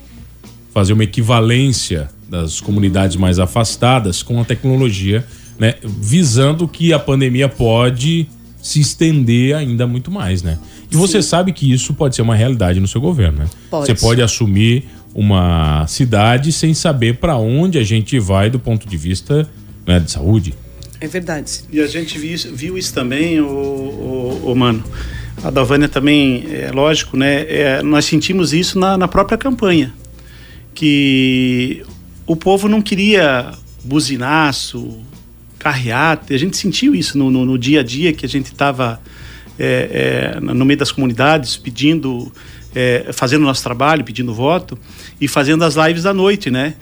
fazer 0.72 0.92
uma 0.92 1.02
equivalência 1.02 2.08
das 2.28 2.60
comunidades 2.60 3.16
mais 3.16 3.38
afastadas 3.38 4.22
com 4.22 4.40
a 4.40 4.44
tecnologia, 4.44 5.24
né? 5.58 5.74
Visando 5.82 6.68
que 6.68 6.92
a 6.92 6.98
pandemia 6.98 7.48
pode 7.48 8.28
se 8.60 8.80
estender 8.80 9.54
ainda 9.56 9.86
muito 9.86 10.10
mais, 10.10 10.42
né? 10.42 10.58
E 10.90 10.96
você 10.96 11.22
sabe 11.22 11.52
que 11.52 11.70
isso 11.72 11.94
pode 11.94 12.14
ser 12.16 12.22
uma 12.22 12.34
realidade 12.34 12.80
no 12.80 12.88
seu 12.88 13.00
governo, 13.00 13.38
né? 13.40 13.46
Pode. 13.70 13.86
Você 13.86 13.94
pode 13.94 14.22
assumir 14.22 14.84
uma 15.14 15.86
cidade 15.86 16.52
sem 16.52 16.74
saber 16.74 17.16
para 17.16 17.36
onde 17.36 17.78
a 17.78 17.84
gente 17.84 18.18
vai 18.18 18.50
do 18.50 18.58
ponto 18.58 18.88
de 18.88 18.96
vista 18.96 19.48
né, 19.86 19.98
de 19.98 20.10
saúde. 20.10 20.54
É 21.00 21.06
verdade. 21.06 21.60
E 21.72 21.80
a 21.80 21.86
gente 21.86 22.18
viu, 22.18 22.34
isso- 22.34 22.54
viu 22.54 22.76
isso 22.76 22.92
também, 22.92 23.40
o, 23.40 23.46
o, 23.46 24.52
o 24.52 24.54
mano. 24.54 24.82
A 25.42 25.50
Dalvânia 25.50 25.88
também, 25.88 26.44
é 26.50 26.70
lógico, 26.72 27.16
né? 27.16 27.42
é, 27.48 27.82
nós 27.82 28.04
sentimos 28.04 28.52
isso 28.52 28.78
na, 28.78 28.98
na 28.98 29.06
própria 29.06 29.38
campanha. 29.38 29.92
Que 30.74 31.82
o 32.28 32.36
povo 32.36 32.68
não 32.68 32.82
queria 32.82 33.52
buzinaço, 33.82 35.00
carreata. 35.58 36.34
A 36.34 36.38
gente 36.38 36.58
sentiu 36.58 36.94
isso 36.94 37.16
no, 37.16 37.30
no, 37.30 37.44
no 37.46 37.58
dia 37.58 37.80
a 37.80 37.82
dia 37.82 38.12
que 38.12 38.26
a 38.26 38.28
gente 38.28 38.52
estava 38.52 39.00
é, 39.58 40.34
é, 40.36 40.40
no 40.40 40.64
meio 40.66 40.78
das 40.78 40.92
comunidades 40.92 41.56
pedindo, 41.56 42.30
é, 42.74 43.10
fazendo 43.14 43.42
nosso 43.42 43.62
trabalho, 43.62 44.04
pedindo 44.04 44.34
voto 44.34 44.78
e 45.18 45.26
fazendo 45.26 45.64
as 45.64 45.74
lives 45.74 46.04
à 46.04 46.12
noite, 46.12 46.50
né? 46.50 46.74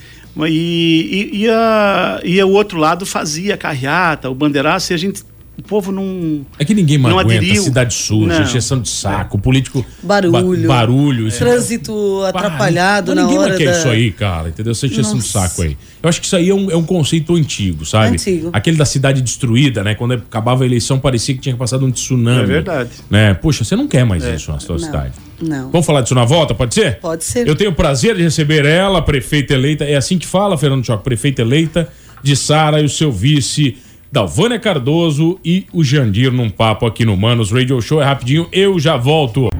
E, 0.48 1.30
e, 1.32 1.44
e, 1.44 1.48
a, 1.48 2.20
e 2.24 2.42
o 2.42 2.50
outro 2.50 2.78
lado 2.78 3.06
fazia 3.06 3.56
carreata, 3.56 4.28
o 4.28 4.34
bandeiraço, 4.34 4.92
e 4.92 4.94
a 4.94 4.98
gente, 4.98 5.22
o 5.58 5.62
povo 5.62 5.90
não. 5.90 6.44
É 6.58 6.64
que 6.64 6.74
ninguém 6.74 6.98
mais 6.98 7.14
Não 7.14 7.18
aguenta 7.20 7.38
aderiu. 7.42 7.62
cidade 7.62 7.94
suja, 7.94 8.34
Não. 8.34 8.42
encheção 8.42 8.80
de 8.80 8.88
saco, 8.88 9.38
político. 9.38 9.84
Barulho. 10.02 10.32
ba- 10.68 10.74
barulho. 10.74 11.28
isso- 11.28 11.38
Trânsito 11.38 12.18
Pá, 12.22 12.28
atrapalhado 12.28 13.08
mas 13.08 13.16
na 13.16 13.22
ninguém 13.22 13.38
hora 13.38 13.48
mais 13.48 13.58
quer 13.58 13.72
da... 13.72 13.78
isso 13.78 13.88
aí, 13.88 14.10
cara, 14.12 14.48
entendeu? 14.50 14.74
Você 14.74 14.86
encheção 14.86 15.16
de 15.18 15.24
saco 15.24 15.62
aí. 15.62 15.76
Eu 16.02 16.08
acho 16.08 16.20
que 16.20 16.26
isso 16.26 16.36
aí 16.36 16.50
é 16.50 16.54
um, 16.54 16.70
é 16.70 16.76
um 16.76 16.82
conceito 16.84 17.34
antigo, 17.34 17.84
sabe? 17.86 18.14
Antigo. 18.14 18.50
Aquele 18.52 18.76
da 18.76 18.84
cidade 18.84 19.22
destruída, 19.22 19.82
né? 19.82 19.94
Quando 19.94 20.12
acabava 20.12 20.62
a 20.62 20.66
eleição, 20.66 20.98
parecia 20.98 21.34
que 21.34 21.40
tinha 21.40 21.56
passado 21.56 21.84
um 21.86 21.90
tsunami. 21.90 22.42
É 22.42 22.46
verdade. 22.46 22.90
Né? 23.10 23.34
Poxa, 23.34 23.64
você 23.64 23.74
não 23.74 23.88
quer 23.88 24.04
mais 24.04 24.24
É. 24.24 24.34
isso 24.34 24.52
na 24.52 24.60
sua 24.60 24.76
Não, 24.76 24.84
cidade. 24.84 25.12
não. 25.40 25.70
Vamos 25.70 25.86
falar 25.86 26.02
disso 26.02 26.14
na 26.14 26.24
volta, 26.24 26.54
pode 26.54 26.74
ser? 26.74 26.98
Pode 27.00 27.24
ser. 27.24 27.48
Eu 27.48 27.56
tenho 27.56 27.70
o 27.70 27.74
prazer 27.74 28.14
de 28.14 28.22
receber 28.22 28.64
ela, 28.66 29.00
prefeita 29.02 29.54
eleita. 29.54 29.84
É 29.84 29.96
assim 29.96 30.18
que 30.18 30.26
fala, 30.26 30.56
Fernando 30.58 30.84
Choque, 30.84 31.02
prefeita 31.02 31.40
eleita 31.42 31.88
de 32.22 32.34
Sara 32.36 32.80
e 32.80 32.84
o 32.84 32.88
seu 32.88 33.10
vice, 33.12 33.76
Dalvânia 34.16 34.58
Cardoso 34.58 35.38
e 35.44 35.66
o 35.74 35.84
Jandir 35.84 36.32
num 36.32 36.48
papo 36.48 36.86
aqui 36.86 37.04
no 37.04 37.14
Manos 37.18 37.52
Radio 37.52 37.82
Show. 37.82 38.00
É 38.00 38.04
rapidinho, 38.06 38.48
eu 38.50 38.80
já 38.80 38.96
volto. 38.96 39.50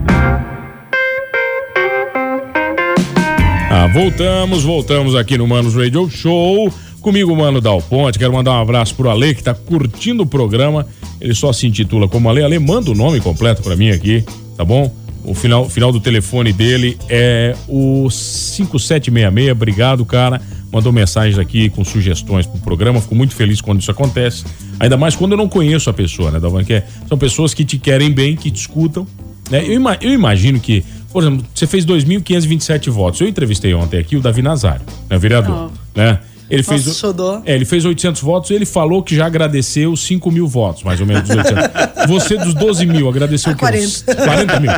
Ah, 3.71 3.87
voltamos, 3.93 4.63
voltamos 4.63 5.15
aqui 5.15 5.37
no 5.37 5.47
Manos 5.47 5.75
Radio 5.75 6.09
Show. 6.09 6.73
Comigo, 7.03 7.37
Mano 7.37 7.61
Dal 7.61 7.83
Ponte. 7.83 8.19
Quero 8.19 8.33
mandar 8.33 8.53
um 8.53 8.63
abraço 8.63 8.95
pro 8.95 9.11
Ale, 9.11 9.35
que 9.35 9.43
tá 9.43 9.53
curtindo 9.53 10.23
o 10.23 10.27
programa. 10.27 10.87
Ele 11.21 11.35
só 11.35 11.53
se 11.53 11.67
intitula 11.67 12.09
como 12.09 12.31
Ale. 12.31 12.43
Ale, 12.43 12.59
manda 12.59 12.91
o 12.91 12.95
nome 12.95 13.21
completo 13.21 13.63
pra 13.63 13.77
mim 13.77 13.91
aqui, 13.91 14.25
tá 14.57 14.65
bom? 14.65 14.91
O 15.23 15.35
final, 15.35 15.69
final 15.69 15.93
do 15.93 16.01
telefone 16.01 16.55
dele 16.55 16.97
é 17.11 17.55
o 17.69 18.09
5766. 18.09 19.53
Obrigado, 19.53 20.07
cara. 20.07 20.41
Mandou 20.73 20.93
mensagens 20.93 21.39
aqui 21.39 21.71
com 21.71 21.85
sugestões 21.85 22.47
pro 22.47 22.59
programa. 22.61 23.01
Fico 23.01 23.15
muito 23.15 23.35
feliz 23.35 23.61
quando 23.61 23.81
isso 23.81 23.91
acontece. 23.91 24.45
Ainda 24.81 24.97
mais 24.97 25.15
quando 25.17 25.33
eu 25.33 25.39
não 25.39 25.49
conheço 25.49 25.89
a 25.89 25.93
pessoa, 25.93 26.31
né, 26.31 26.41
Dalvan? 26.41 26.65
Que 26.65 26.75
é- 26.75 26.87
são 27.09 27.17
pessoas 27.17 27.55
que 27.55 27.65
te 27.65 27.79
querem 27.79 28.11
bem, 28.11 28.37
que 28.37 28.51
te 28.51 28.61
escutam. 28.61 29.07
Né? 29.51 29.65
Eu, 29.67 29.75
ima- 29.75 29.97
eu 30.01 30.11
imagino 30.13 30.59
que, 30.59 30.85
por 31.13 31.23
exemplo, 31.23 31.47
você 31.55 31.67
fez 31.67 31.85
2.527 31.87 32.91
votos. 32.91 33.21
Eu 33.21 33.29
entrevistei 33.29 33.73
ontem 33.75 33.99
aqui 33.99 34.17
o 34.17 34.21
Davi 34.21 34.43
Nazário, 34.43 34.85
né, 35.09 35.17
vereador. 35.19 35.71
Né? 35.95 36.19
Ele 36.51 36.63
Nossa, 36.63 36.83
fez. 36.85 36.97
xodó. 36.97 37.43
É, 37.45 37.55
ele 37.55 37.65
fez 37.65 37.85
800 37.85 38.21
votos 38.23 38.51
ele 38.53 38.65
falou 38.67 39.03
que 39.03 39.17
já 39.17 39.27
agradeceu 39.27 39.97
5 39.97 40.31
mil 40.31 40.47
votos, 40.47 40.83
mais 40.85 41.01
ou 41.01 41.07
menos. 41.07 41.29
dos 41.29 41.37
800. 41.37 41.63
Você 42.09 42.37
dos 42.39 42.55
12 42.55 42.87
mil 42.87 43.09
agradeceu 43.09 43.53
o 43.53 43.57
quê? 43.57 43.61
40. 43.61 43.87
Uns 43.87 44.03
40 44.03 44.61
mil. 44.61 44.71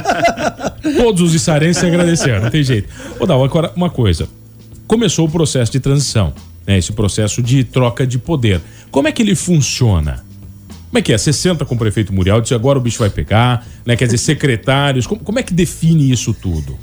Todos 0.96 1.20
os 1.20 1.34
içarenses 1.34 1.82
agradeceram, 1.84 2.42
não 2.42 2.50
tem 2.50 2.62
jeito. 2.62 2.88
Ô, 3.20 3.26
Dal, 3.26 3.42
agora 3.44 3.72
uma 3.76 3.90
coisa. 3.90 4.28
Começou 4.88 5.26
o 5.26 5.30
processo 5.30 5.70
de 5.70 5.80
transição, 5.80 6.32
né? 6.66 6.78
Esse 6.78 6.92
processo 6.92 7.42
de 7.42 7.62
troca 7.62 8.06
de 8.06 8.18
poder. 8.18 8.58
Como 8.90 9.06
é 9.06 9.12
que 9.12 9.20
ele 9.20 9.34
funciona? 9.34 10.24
Como 10.88 10.98
é 10.98 11.02
que 11.02 11.12
é? 11.12 11.18
Você 11.18 11.30
senta 11.30 11.66
com 11.66 11.74
o 11.74 11.78
prefeito 11.78 12.10
Muriel, 12.10 12.40
diz 12.40 12.52
agora 12.52 12.78
o 12.78 12.80
bicho 12.80 12.98
vai 12.98 13.10
pegar, 13.10 13.68
né? 13.84 13.94
Quer 13.94 14.06
dizer, 14.06 14.16
secretários, 14.16 15.06
como, 15.06 15.20
como 15.20 15.38
é 15.38 15.42
que 15.42 15.52
define 15.52 16.10
isso 16.10 16.32
tudo? 16.32 16.78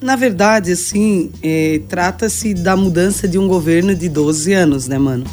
Na 0.00 0.16
verdade, 0.16 0.72
assim, 0.72 1.30
é, 1.42 1.82
trata-se 1.90 2.54
da 2.54 2.74
mudança 2.74 3.28
de 3.28 3.36
um 3.36 3.46
governo 3.46 3.94
de 3.94 4.08
12 4.08 4.50
anos, 4.54 4.88
né, 4.88 4.96
mano? 4.96 5.26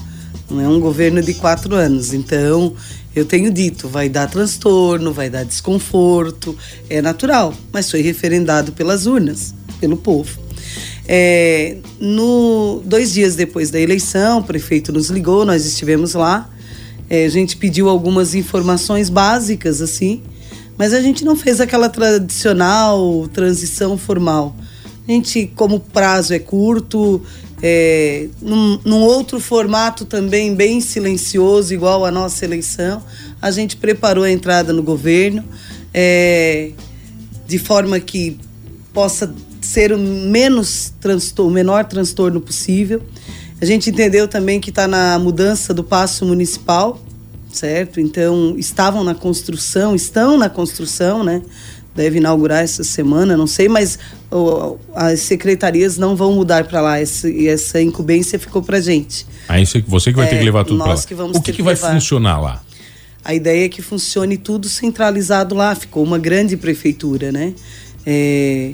Não 0.51 0.59
é 0.59 0.67
um 0.67 0.81
governo 0.81 1.21
de 1.21 1.33
quatro 1.35 1.73
anos. 1.73 2.13
Então, 2.13 2.75
eu 3.15 3.23
tenho 3.23 3.49
dito, 3.49 3.87
vai 3.87 4.09
dar 4.09 4.27
transtorno, 4.27 5.13
vai 5.13 5.29
dar 5.29 5.45
desconforto, 5.45 6.57
é 6.89 7.01
natural, 7.01 7.53
mas 7.71 7.89
foi 7.89 8.01
referendado 8.01 8.73
pelas 8.73 9.05
urnas, 9.05 9.55
pelo 9.79 9.95
povo. 9.95 10.48
É, 11.11 11.77
no, 11.99 12.83
dois 12.85 13.11
dias 13.11 13.35
depois 13.35 13.71
da 13.71 13.79
eleição, 13.79 14.41
o 14.41 14.43
prefeito 14.43 14.93
nos 14.93 15.09
ligou, 15.09 15.43
nós 15.43 15.65
estivemos 15.65 16.13
lá. 16.13 16.47
É, 17.09 17.25
a 17.25 17.29
gente 17.29 17.57
pediu 17.57 17.89
algumas 17.89 18.35
informações 18.35 19.09
básicas, 19.09 19.81
assim, 19.81 20.21
mas 20.77 20.93
a 20.93 21.01
gente 21.01 21.25
não 21.25 21.35
fez 21.35 21.59
aquela 21.59 21.89
tradicional 21.89 23.27
transição 23.33 23.97
formal. 23.97 24.55
A 25.07 25.11
gente, 25.11 25.51
como 25.55 25.77
o 25.77 25.79
prazo 25.79 26.31
é 26.31 26.37
curto, 26.37 27.19
é, 27.59 28.27
num, 28.39 28.79
num 28.85 29.01
outro 29.01 29.39
formato 29.39 30.05
também 30.05 30.53
bem 30.53 30.79
silencioso, 30.79 31.73
igual 31.73 32.05
a 32.05 32.11
nossa 32.11 32.45
eleição, 32.45 33.03
a 33.41 33.49
gente 33.49 33.77
preparou 33.77 34.25
a 34.25 34.29
entrada 34.31 34.71
no 34.71 34.83
governo 34.83 35.43
é, 35.91 36.69
de 37.47 37.57
forma 37.57 37.99
que 37.99 38.37
possa 38.93 39.33
ser 39.69 39.93
o 39.93 39.99
menos 39.99 40.91
transtorno, 40.99 41.51
o 41.51 41.53
menor 41.53 41.85
transtorno 41.85 42.41
possível. 42.41 43.03
A 43.61 43.65
gente 43.65 43.91
entendeu 43.91 44.27
também 44.27 44.59
que 44.59 44.71
está 44.71 44.87
na 44.87 45.19
mudança 45.19 45.73
do 45.75 45.83
passo 45.83 46.25
municipal, 46.25 46.99
certo? 47.51 47.99
Então, 47.99 48.55
estavam 48.57 49.03
na 49.03 49.13
construção, 49.13 49.95
estão 49.95 50.37
na 50.39 50.49
construção, 50.49 51.23
né? 51.23 51.43
Deve 51.95 52.17
inaugurar 52.17 52.63
essa 52.63 52.83
semana, 52.83 53.37
não 53.37 53.45
sei, 53.45 53.67
mas 53.67 53.99
ó, 54.31 54.75
as 54.95 55.19
secretarias 55.19 55.97
não 55.97 56.15
vão 56.15 56.33
mudar 56.33 56.63
para 56.63 56.81
lá. 56.81 56.97
Essa, 56.99 57.29
essa 57.31 57.79
incumbência 57.79 58.39
ficou 58.39 58.63
para 58.63 58.79
gente. 58.79 59.27
Aí 59.47 59.65
você, 59.67 59.83
você 59.85 60.09
que 60.11 60.17
vai 60.17 60.27
ter 60.27 60.35
É, 60.35 60.39
que 60.39 60.45
levar 60.45 60.63
tudo 60.65 60.81
pra 60.81 60.93
lá. 60.95 61.01
que 61.01 61.13
vamos 61.13 61.37
o 61.37 61.41
que, 61.41 61.45
ter 61.47 61.51
que 61.51 61.57
que 61.57 61.63
vai 61.63 61.75
funcionar 61.75 62.39
lá? 62.39 62.63
A 63.23 63.35
ideia 63.35 63.65
é 63.65 63.69
que 63.69 63.81
funcione 63.83 64.35
tudo 64.37 64.67
centralizado 64.67 65.53
lá. 65.53 65.75
Ficou 65.75 66.03
uma 66.03 66.17
grande 66.17 66.55
prefeitura, 66.57 67.31
né? 67.31 67.53
É, 68.05 68.73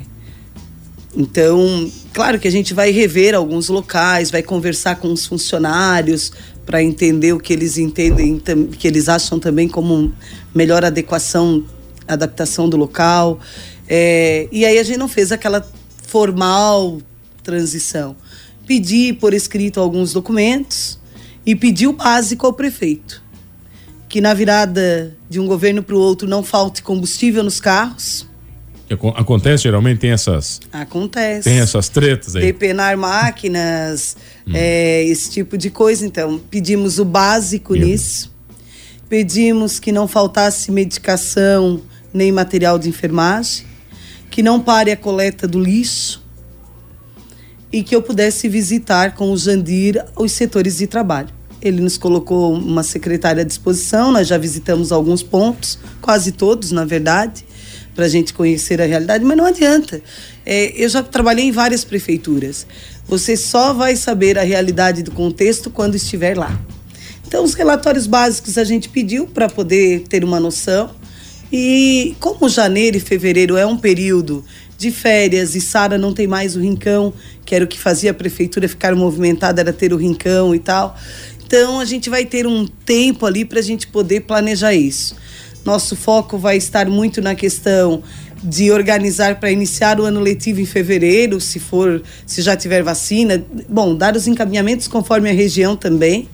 Então, 1.16 1.90
claro 2.14 2.40
que 2.40 2.48
a 2.48 2.52
gente 2.52 2.74
vai 2.74 2.92
rever 2.92 3.34
alguns 3.34 3.70
locais, 3.70 4.30
vai 4.30 4.44
conversar 4.44 4.98
com 4.98 5.12
os 5.12 5.26
funcionários 5.26 6.32
para 6.66 6.84
entender 6.84 7.34
o 7.34 7.40
que 7.40 7.54
eles 7.54 7.78
entendem, 7.78 8.42
que 8.78 8.88
eles 8.88 9.08
acham 9.08 9.40
também 9.40 9.68
como 9.68 10.12
melhor 10.54 10.84
adequação, 10.84 11.64
adaptação 12.08 12.68
do 12.68 12.76
local. 12.76 13.40
É, 13.88 14.48
e 14.52 14.66
aí 14.66 14.78
a 14.78 14.84
gente 14.84 14.98
não 14.98 15.08
fez 15.08 15.32
aquela 15.32 15.66
formal 16.08 17.00
transição. 17.44 18.16
Pedi 18.68 19.14
por 19.14 19.34
escrito 19.34 19.80
alguns 19.80 20.12
documentos 20.12 21.00
e 21.46 21.56
pedi 21.56 21.88
o 21.88 21.94
básico 21.94 22.46
ao 22.46 22.54
prefeito 22.54 23.24
que 24.16 24.22
na 24.22 24.34
virada 24.34 25.14
de 25.30 25.42
um 25.42 25.46
governo 25.46 25.84
para 25.84 25.94
o 25.94 26.00
outro 26.00 26.26
não 26.26 26.42
falte 26.42 26.82
combustível 26.82 27.44
nos 27.44 27.60
carros. 27.60 28.26
Acontece, 29.16 29.64
geralmente 29.64 30.00
tem 30.00 30.12
essas, 30.12 30.60
Acontece. 30.72 31.44
tem 31.50 31.60
essas 31.60 31.90
tretas 31.90 32.36
aí. 32.36 32.44
Depenar 32.44 32.98
máquinas, 32.98 34.16
é, 34.54 35.04
esse 35.06 35.32
tipo 35.32 35.58
de 35.58 35.70
coisa. 35.70 36.06
Então, 36.06 36.40
pedimos 36.50 37.00
o 37.00 37.06
básico 37.06 37.74
Meu 37.74 37.88
nisso. 37.88 38.34
Pedimos 39.08 39.80
que 39.80 39.92
não 39.92 40.08
faltasse 40.08 40.72
medicação 40.72 41.82
nem 42.14 42.32
material 42.32 42.80
de 42.80 42.90
enfermagem, 42.90 43.66
que 44.32 44.42
não 44.42 44.60
pare 44.60 44.92
a 44.92 44.98
coleta 44.98 45.48
do 45.48 45.60
lixo 45.60 46.24
e 47.72 47.84
que 47.84 47.94
eu 47.94 48.02
pudesse 48.02 48.48
visitar 48.48 49.14
com 49.16 49.32
o 49.32 49.38
Jandir 49.38 50.04
os 50.16 50.32
setores 50.32 50.78
de 50.78 50.88
trabalho. 50.88 51.30
Ele 51.62 51.82
nos 51.82 51.98
colocou 51.98 52.54
uma 52.54 52.84
secretária 52.84 53.42
à 53.42 53.46
disposição, 53.46 54.12
nós 54.12 54.28
já 54.28 54.38
visitamos 54.38 54.92
alguns 54.92 55.22
pontos, 55.22 55.78
quase 56.02 56.32
todos, 56.32 56.72
na 56.72 56.86
verdade, 56.86 57.46
para 57.96 58.06
a 58.06 58.10
gente 58.10 58.34
conhecer 58.34 58.82
a 58.82 58.86
realidade, 58.86 59.24
mas 59.24 59.38
não 59.38 59.46
adianta. 59.46 60.02
É, 60.46 60.74
eu 60.76 60.90
já 60.90 61.02
trabalhei 61.02 61.46
em 61.46 61.52
várias 61.52 61.84
prefeituras. 61.86 62.68
Você 63.08 63.38
só 63.38 63.74
vai 63.74 63.96
saber 63.96 64.38
a 64.38 64.44
realidade 64.44 65.02
do 65.02 65.12
contexto 65.12 65.70
quando 65.70 65.96
estiver 65.96 66.38
lá. 66.38 66.60
Então, 67.26 67.44
os 67.44 67.54
relatórios 67.54 68.06
básicos 68.06 68.58
a 68.58 68.64
gente 68.64 68.90
pediu 68.90 69.26
para 69.26 69.50
poder 69.50 70.02
ter 70.08 70.24
uma 70.24 70.40
noção 70.40 70.92
E 71.52 72.16
como 72.20 72.50
janeiro 72.50 72.98
e 72.98 73.00
fevereiro 73.00 73.56
é 73.56 73.66
um 73.66 73.78
período 73.78 74.44
de 74.78 74.92
férias 74.92 75.56
e 75.56 75.62
Sara 75.62 75.98
não 75.98 76.14
tem 76.14 76.28
mais 76.28 76.56
o 76.56 76.60
rincão, 76.60 77.14
que 77.46 77.56
era 77.56 77.64
o 77.64 77.68
que 77.68 77.80
fazia 77.80 78.12
a 78.12 78.14
prefeitura 78.14 78.68
ficar 78.68 78.94
movimentada, 78.96 79.62
era 79.62 79.72
ter 79.72 79.94
o 79.94 79.98
rincão 79.98 80.54
e 80.54 80.60
tal. 80.60 80.98
Então 81.46 81.80
a 81.80 81.86
gente 81.86 82.10
vai 82.10 82.26
ter 82.26 82.46
um 82.48 82.68
tempo 82.68 83.26
ali 83.26 83.46
para 83.46 83.60
a 83.60 83.64
gente 83.64 83.88
poder 83.88 84.22
planejar 84.22 84.74
isso. 84.74 85.16
Nosso 85.66 85.96
foco 85.96 86.38
vai 86.38 86.58
estar 86.58 86.88
muito 86.88 87.22
na 87.22 87.34
questão 87.34 88.04
de 88.44 88.72
organizar 88.72 89.40
para 89.40 89.52
iniciar 89.52 90.00
o 90.00 90.04
ano 90.04 90.20
letivo 90.20 90.62
em 90.62 90.66
fevereiro, 90.66 91.42
se 91.42 91.60
for, 91.60 92.04
se 92.28 92.44
já 92.44 92.56
tiver 92.56 92.84
vacina. 92.84 93.44
Bom, 93.68 93.96
dar 93.96 94.16
os 94.16 94.28
encaminhamentos 94.28 94.88
conforme 94.88 95.28
a 95.28 95.34
região 95.34 95.76
também, 95.76 96.30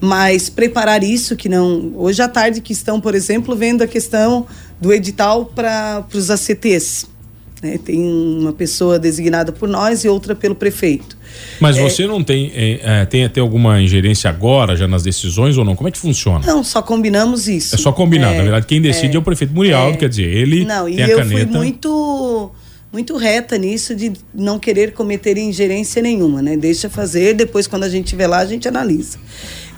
mas 0.00 0.48
preparar 0.48 1.02
isso 1.02 1.34
que 1.34 1.48
não. 1.48 1.92
Hoje 1.96 2.22
à 2.22 2.28
tarde 2.28 2.60
que 2.60 2.72
estão, 2.72 3.00
por 3.00 3.16
exemplo, 3.16 3.56
vendo 3.56 3.82
a 3.82 3.86
questão 3.88 4.46
do 4.80 4.92
edital 4.92 5.46
para 5.46 6.06
os 6.14 6.30
ACTs. 6.30 7.17
Né? 7.62 7.78
Tem 7.84 8.00
uma 8.00 8.52
pessoa 8.52 8.98
designada 8.98 9.50
por 9.50 9.68
nós 9.68 10.04
e 10.04 10.08
outra 10.08 10.34
pelo 10.34 10.54
prefeito. 10.54 11.16
Mas 11.60 11.76
é, 11.76 11.82
você 11.82 12.06
não 12.06 12.22
tem, 12.22 12.52
é, 12.54 12.80
é, 12.82 13.04
tem 13.04 13.24
até 13.24 13.40
alguma 13.40 13.80
ingerência 13.80 14.30
agora 14.30 14.76
já 14.76 14.86
nas 14.86 15.02
decisões 15.02 15.56
ou 15.56 15.64
não? 15.64 15.74
Como 15.74 15.88
é 15.88 15.92
que 15.92 15.98
funciona? 15.98 16.46
Não, 16.46 16.62
só 16.62 16.80
combinamos 16.80 17.48
isso. 17.48 17.74
É 17.74 17.78
só 17.78 17.90
combinado, 17.90 18.34
é, 18.34 18.36
na 18.38 18.42
verdade. 18.42 18.66
Quem 18.66 18.80
decide 18.80 19.14
é, 19.14 19.16
é 19.16 19.18
o 19.18 19.22
prefeito 19.22 19.52
Murialdo, 19.52 19.94
é. 19.94 19.96
quer 19.96 20.08
dizer, 20.08 20.26
ele 20.26 20.64
não, 20.64 20.88
e 20.88 21.00
eu 21.00 21.24
fui 21.26 21.44
muito 21.44 22.52
muito 22.90 23.16
reta 23.16 23.58
nisso 23.58 23.94
de 23.94 24.12
não 24.32 24.58
querer 24.58 24.92
cometer 24.92 25.36
ingerência 25.36 26.00
nenhuma, 26.00 26.40
né? 26.40 26.56
Deixa 26.56 26.88
fazer, 26.88 27.34
depois 27.34 27.66
quando 27.66 27.84
a 27.84 27.88
gente 27.88 28.06
estiver 28.06 28.26
lá 28.26 28.38
a 28.38 28.46
gente 28.46 28.66
analisa. 28.66 29.18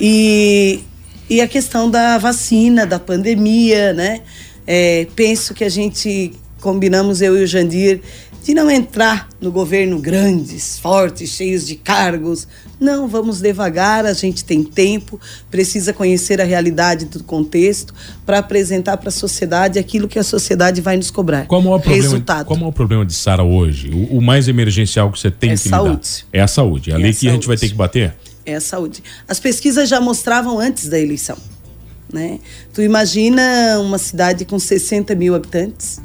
E, 0.00 0.80
e 1.28 1.40
a 1.40 1.49
questão 1.49 1.90
da 1.90 2.18
vacina, 2.18 2.87
da 2.87 3.00
pandemia, 3.00 3.92
né? 3.92 4.20
É, 4.66 5.08
penso 5.16 5.52
que 5.54 5.64
a 5.64 5.68
gente 5.68 6.32
combinamos 6.60 7.20
eu 7.20 7.38
e 7.38 7.42
o 7.42 7.46
Jandir 7.46 8.00
de 8.42 8.54
não 8.54 8.70
entrar 8.70 9.28
no 9.40 9.52
governo 9.52 9.98
grandes, 9.98 10.78
fortes, 10.78 11.30
cheios 11.30 11.66
de 11.66 11.76
cargos. 11.76 12.48
Não, 12.78 13.06
vamos 13.06 13.40
devagar, 13.40 14.06
a 14.06 14.12
gente 14.12 14.44
tem 14.44 14.62
tempo, 14.62 15.20
precisa 15.50 15.92
conhecer 15.92 16.40
a 16.40 16.44
realidade 16.44 17.04
do 17.04 17.22
contexto 17.22 17.94
para 18.24 18.38
apresentar 18.38 18.96
para 18.96 19.10
a 19.10 19.12
sociedade 19.12 19.78
aquilo 19.78 20.08
que 20.08 20.18
a 20.18 20.24
sociedade 20.24 20.80
vai 20.80 20.96
nos 20.96 21.10
cobrar. 21.10 21.46
Qual 21.46 21.60
é 21.60 21.64
o 21.64 21.68
problema, 21.78 22.02
Resultado. 22.02 22.46
Qual 22.46 22.58
é 22.58 22.64
o 22.64 22.72
problema 22.72 23.04
de 23.04 23.12
Sara 23.12 23.42
hoje? 23.42 23.90
O, 23.90 24.18
o, 24.18 24.22
mais 24.22 24.48
emergencial 24.48 25.12
que 25.12 25.18
você 25.18 25.30
tem 25.30 25.50
é 25.50 25.56
que 25.56 25.68
saúde. 25.68 25.90
lidar? 25.90 26.28
É 26.32 26.40
a 26.40 26.48
saúde. 26.48 26.90
É 26.90 26.94
ali 26.94 27.10
é 27.10 27.12
que 27.12 27.28
a 27.28 27.32
gente 27.32 27.46
vai 27.46 27.56
ter 27.56 27.68
que 27.68 27.74
bater? 27.74 28.14
É 28.46 28.54
a 28.54 28.60
saúde. 28.60 29.02
As 29.28 29.38
pesquisas 29.38 29.88
já 29.88 30.00
mostravam 30.00 30.58
antes 30.58 30.88
da 30.88 30.98
eleição. 30.98 31.36
Né? 32.12 32.40
Tu 32.72 32.82
imagina 32.82 33.78
uma 33.78 33.98
cidade 33.98 34.44
com 34.44 34.58
60 34.58 35.14
mil 35.14 35.34
habitantes, 35.34 36.00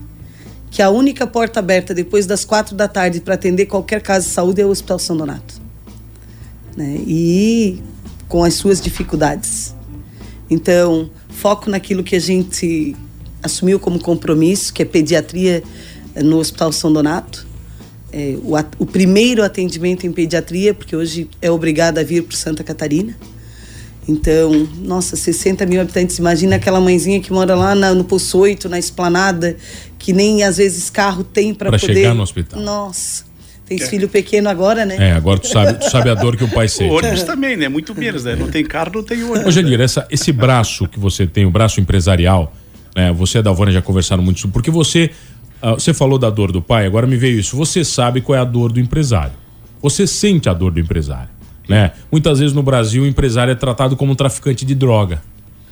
que 0.76 0.82
a 0.82 0.90
única 0.90 1.26
porta 1.26 1.62
aberta 1.62 1.94
depois 1.94 2.26
das 2.26 2.44
quatro 2.44 2.76
da 2.76 2.86
tarde 2.86 3.22
para 3.22 3.36
atender 3.36 3.66
qualquer 3.66 4.02
casa 4.02 4.28
de 4.28 4.34
saúde 4.34 4.60
é 4.60 4.66
o 4.66 4.70
Hospital 4.70 5.00
São 5.00 5.16
Donato. 5.16 5.62
Né? 6.76 6.98
E 7.08 7.82
com 8.28 8.44
as 8.44 8.56
suas 8.56 8.82
dificuldades. 8.82 9.74
Então, 10.50 11.10
foco 11.30 11.70
naquilo 11.70 12.04
que 12.04 12.14
a 12.14 12.20
gente 12.20 12.94
assumiu 13.42 13.80
como 13.80 14.02
compromisso, 14.02 14.74
que 14.74 14.82
é 14.82 14.86
pediatria 14.86 15.64
no 16.14 16.40
Hospital 16.40 16.74
São 16.74 16.92
Donato. 16.92 17.48
É, 18.12 18.36
o, 18.44 18.56
o 18.78 18.86
primeiro 18.86 19.46
atendimento 19.46 20.06
em 20.06 20.12
pediatria, 20.12 20.74
porque 20.74 20.94
hoje 20.94 21.30
é 21.42 21.50
obrigada 21.50 22.02
a 22.02 22.04
vir 22.04 22.22
para 22.24 22.36
Santa 22.36 22.66
Catarina. 22.66 23.16
Então, 24.08 24.68
nossa, 24.80 25.16
60 25.16 25.66
mil 25.66 25.82
habitantes. 25.82 26.18
Imagina 26.20 26.58
aquela 26.58 26.80
mãezinha 26.80 27.20
que 27.20 27.34
mora 27.34 27.56
lá 27.56 27.74
na, 27.74 27.94
no 27.94 28.04
Poço 28.04 28.38
8, 28.38 28.70
na 28.70 28.78
esplanada, 28.78 29.58
que 29.98 30.14
nem 30.14 30.44
às 30.44 30.58
vezes 30.58 30.90
carro 30.90 31.24
tem 31.24 31.54
para 31.54 31.72
poder. 31.72 31.94
chegar 31.94 32.14
no 32.14 32.22
hospital. 32.22 32.62
Nossa. 32.62 33.24
Tem 33.66 33.82
é. 33.82 33.88
filho 33.88 34.08
pequeno 34.08 34.48
agora, 34.48 34.86
né? 34.86 34.96
É, 35.00 35.12
agora 35.14 35.40
tu 35.40 35.48
sabe, 35.48 35.80
tu 35.80 35.90
sabe 35.90 36.10
a 36.12 36.14
dor 36.14 36.38
que 36.38 36.44
o 36.44 36.48
pai 36.48 36.68
sente. 36.68 36.92
O 36.92 36.98
ônibus 36.98 37.24
também, 37.24 37.58
né? 37.58 37.68
Muito 37.68 37.96
menos, 37.96 38.24
né? 38.24 38.36
Não 38.36 38.48
tem 38.48 38.64
carro, 38.64 38.92
não 38.94 39.04
tem 39.04 39.24
ônibus. 39.24 39.48
Ô, 39.48 39.52
Janir, 39.52 39.82
essa, 39.82 40.08
esse 40.12 40.32
braço 40.32 40.88
que 40.88 41.00
você 41.00 41.26
tem, 41.26 41.48
o 41.48 41.50
braço 41.50 41.82
empresarial, 41.82 42.54
né? 42.96 43.12
Você 43.14 43.38
e 43.38 43.40
a 43.40 43.42
Dalvânia 43.42 43.74
já 43.74 43.82
conversaram 43.82 44.22
muito 44.22 44.40
sobre, 44.40 44.54
porque 44.54 44.70
você, 44.70 45.10
uh, 45.64 45.74
você 45.74 45.96
falou 45.96 46.20
da 46.20 46.30
dor 46.30 46.52
do 46.52 46.62
pai, 46.62 46.86
agora 46.86 47.08
me 47.08 47.18
veio 47.18 47.40
isso. 47.40 47.58
Você 47.58 47.84
sabe 47.84 48.22
qual 48.22 48.38
é 48.38 48.40
a 48.40 48.46
dor 48.46 48.72
do 48.72 48.80
empresário. 48.80 49.34
Você 49.82 50.06
sente 50.06 50.48
a 50.48 50.54
dor 50.54 50.72
do 50.72 50.80
empresário. 50.80 51.30
Né? 51.68 51.92
Muitas 52.12 52.40
vezes 52.40 52.54
no 52.54 52.64
Brasil 52.64 53.04
o 53.04 53.08
empresário 53.08 53.52
é 53.52 53.56
tratado 53.56 53.96
como 53.96 54.12
um 54.12 54.16
traficante 54.16 54.66
de 54.66 54.76
droga. 54.76 55.22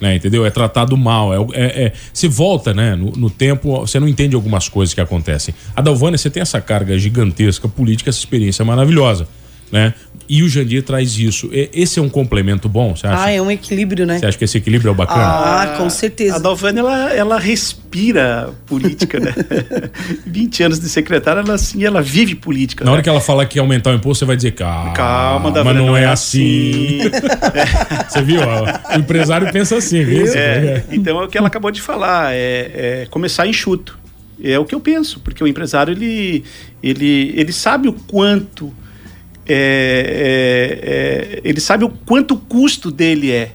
Né, 0.02 0.18
entendeu? 0.18 0.46
É 0.46 0.50
tratado 0.50 0.98
mal. 0.98 1.34
É, 1.34 1.48
é, 1.54 1.84
é 1.86 1.94
se 2.12 2.28
volta 2.28 2.74
né, 2.74 2.94
no, 2.94 3.12
no, 3.12 3.30
tempo, 3.30 3.80
você 3.80 4.00
não 4.02 4.08
entende 4.08 4.36
algumas 4.36 4.68
coisas 4.68 4.94
que 4.94 5.00
acontecem. 5.00 5.56
A 5.74 5.82
Dalvânia, 5.82 6.18
você 6.18 6.30
tem 6.30 6.42
essa 6.42 6.60
carga 6.60 6.98
gigantesca 6.98 7.70
política, 7.70 8.10
essa 8.10 8.20
experiência 8.20 8.66
maravilhosa 8.66 9.28
né? 9.74 9.92
E 10.30 10.44
o 10.44 10.48
Jandir 10.48 10.84
traz 10.84 11.18
isso. 11.18 11.50
Esse 11.52 12.00
é 12.00 12.02
um 12.02 12.08
complemento 12.08 12.70
bom, 12.70 12.96
você 12.96 13.08
acha? 13.08 13.26
Ah, 13.26 13.32
é 13.32 13.42
um 13.42 13.50
equilíbrio, 13.50 14.06
né? 14.06 14.20
Você 14.20 14.28
acha 14.28 14.38
que 14.38 14.44
esse 14.46 14.58
equilíbrio 14.58 14.92
é 14.92 14.94
bacana? 14.94 15.22
Ah, 15.22 15.76
com 15.78 15.90
certeza. 15.90 16.36
A 16.36 16.40
Dalvânia, 16.40 16.80
ela, 16.80 17.14
ela 17.14 17.40
respira 17.40 18.52
política, 18.68 19.20
né? 19.20 19.34
20 20.26 20.64
anos 20.64 20.80
de 20.80 20.88
secretária, 20.88 21.42
ela 21.42 21.56
assim, 21.56 21.84
ela 21.84 22.02
vive 22.02 22.36
política. 22.36 22.86
Na 22.86 22.92
né? 22.92 22.94
hora 22.94 23.04
que 23.04 23.10
ela 23.10 23.20
fala 23.20 23.46
que 23.48 23.58
aumentar 23.58 23.90
o 23.92 23.96
imposto, 23.96 24.20
você 24.20 24.26
vai 24.26 24.36
dizer, 24.36 24.52
calma, 24.52 24.94
calma 24.94 25.64
mas 25.64 25.76
não, 25.76 25.88
não, 25.88 25.98
é, 25.98 26.04
é 26.04 26.06
assim. 26.06 27.02
assim. 27.02 27.10
você 28.08 28.22
viu? 28.22 28.42
O 28.42 29.00
empresário 29.00 29.52
pensa 29.52 29.76
assim, 29.76 30.06
viu? 30.06 30.28
É, 30.34 30.84
então 30.92 31.20
é 31.20 31.26
o 31.26 31.28
que 31.28 31.38
ela 31.38 31.48
acabou 31.48 31.72
de 31.72 31.82
falar, 31.82 32.34
é, 32.34 33.02
é 33.02 33.08
começar 33.10 33.48
enxuto. 33.48 34.00
É 34.42 34.58
o 34.60 34.66
que 34.66 34.76
eu 34.76 34.80
penso, 34.80 35.20
porque 35.20 35.44
o 35.44 35.48
empresário, 35.48 35.92
ele, 35.94 36.44
ele, 36.82 37.34
ele 37.36 37.52
sabe 37.52 37.88
o 37.88 37.94
quanto 37.94 38.74
é, 39.46 41.40
é, 41.40 41.40
é, 41.40 41.42
ele 41.44 41.60
sabe 41.60 41.84
o 41.84 41.90
quanto 41.90 42.36
o 42.36 42.38
custo 42.38 42.90
dele 42.90 43.32
é. 43.32 43.52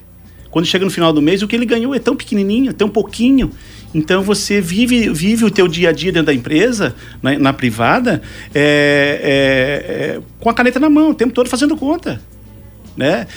Quando 0.50 0.66
chega 0.66 0.84
no 0.84 0.90
final 0.90 1.12
do 1.12 1.20
mês, 1.20 1.42
o 1.42 1.48
que 1.48 1.54
ele 1.54 1.66
ganhou 1.66 1.94
é 1.94 1.98
tão 1.98 2.16
pequenininho, 2.16 2.72
tão 2.72 2.88
pouquinho. 2.88 3.50
Então 3.94 4.22
você 4.22 4.60
vive, 4.60 5.08
vive 5.10 5.44
o 5.44 5.50
teu 5.50 5.66
dia 5.66 5.90
a 5.90 5.92
dia 5.92 6.12
dentro 6.12 6.26
da 6.26 6.34
empresa, 6.34 6.94
na, 7.22 7.38
na 7.38 7.52
privada, 7.52 8.22
é, 8.54 9.20
é, 9.22 10.16
é, 10.16 10.20
com 10.40 10.50
a 10.50 10.54
caneta 10.54 10.78
na 10.78 10.90
mão, 10.90 11.10
o 11.10 11.14
tempo 11.14 11.32
todo 11.32 11.48
fazendo 11.48 11.76
conta. 11.76 12.20
Né? 12.96 13.28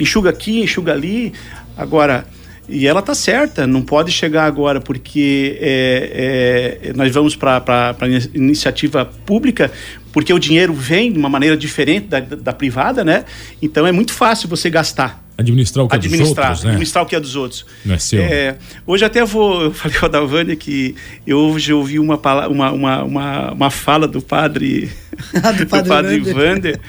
enxuga 0.00 0.30
aqui, 0.30 0.62
enxuga 0.62 0.92
ali. 0.92 1.32
Agora, 1.76 2.24
e 2.68 2.86
ela 2.86 3.00
tá 3.00 3.14
certa, 3.14 3.66
não 3.66 3.80
pode 3.80 4.10
chegar 4.10 4.44
agora 4.44 4.80
porque 4.80 5.56
é, 5.60 6.80
é, 6.88 6.92
nós 6.94 7.12
vamos 7.12 7.36
para 7.36 7.62
a 8.00 8.06
iniciativa 8.34 9.04
pública, 9.04 9.70
porque 10.16 10.32
o 10.32 10.38
dinheiro 10.38 10.72
vem 10.72 11.12
de 11.12 11.18
uma 11.18 11.28
maneira 11.28 11.54
diferente 11.54 12.06
da, 12.06 12.20
da, 12.20 12.50
privada, 12.50 13.04
né? 13.04 13.26
Então 13.60 13.86
é 13.86 13.92
muito 13.92 14.14
fácil 14.14 14.48
você 14.48 14.70
gastar. 14.70 15.22
Administrar 15.36 15.84
o 15.84 15.88
que 15.90 15.94
administrar, 15.94 16.22
é 16.22 16.32
dos 16.32 16.38
outros, 16.38 16.64
né? 16.64 16.70
Administrar 16.70 17.04
o 17.04 17.06
que 17.06 17.16
é 17.16 17.20
dos 17.20 17.36
outros. 17.36 17.66
Não 17.84 17.94
é 17.94 17.98
seu. 17.98 18.22
É, 18.22 18.56
hoje 18.86 19.04
até 19.04 19.22
vou, 19.26 19.60
eu 19.68 19.74
falei 19.74 19.98
com 19.98 20.06
a 20.06 20.08
Dalvânia 20.08 20.56
que 20.56 20.94
eu 21.26 21.36
hoje 21.36 21.70
ouvi 21.70 21.98
uma, 21.98 22.18
uma, 22.48 22.70
uma, 22.70 23.02
uma, 23.04 23.52
uma 23.52 23.70
fala 23.70 24.08
do 24.08 24.22
padre... 24.22 24.90
Ah, 25.42 25.52
do 25.52 25.66
padre, 25.66 26.20
do 26.20 26.28
padre 26.28 26.32
Vander. 26.32 26.80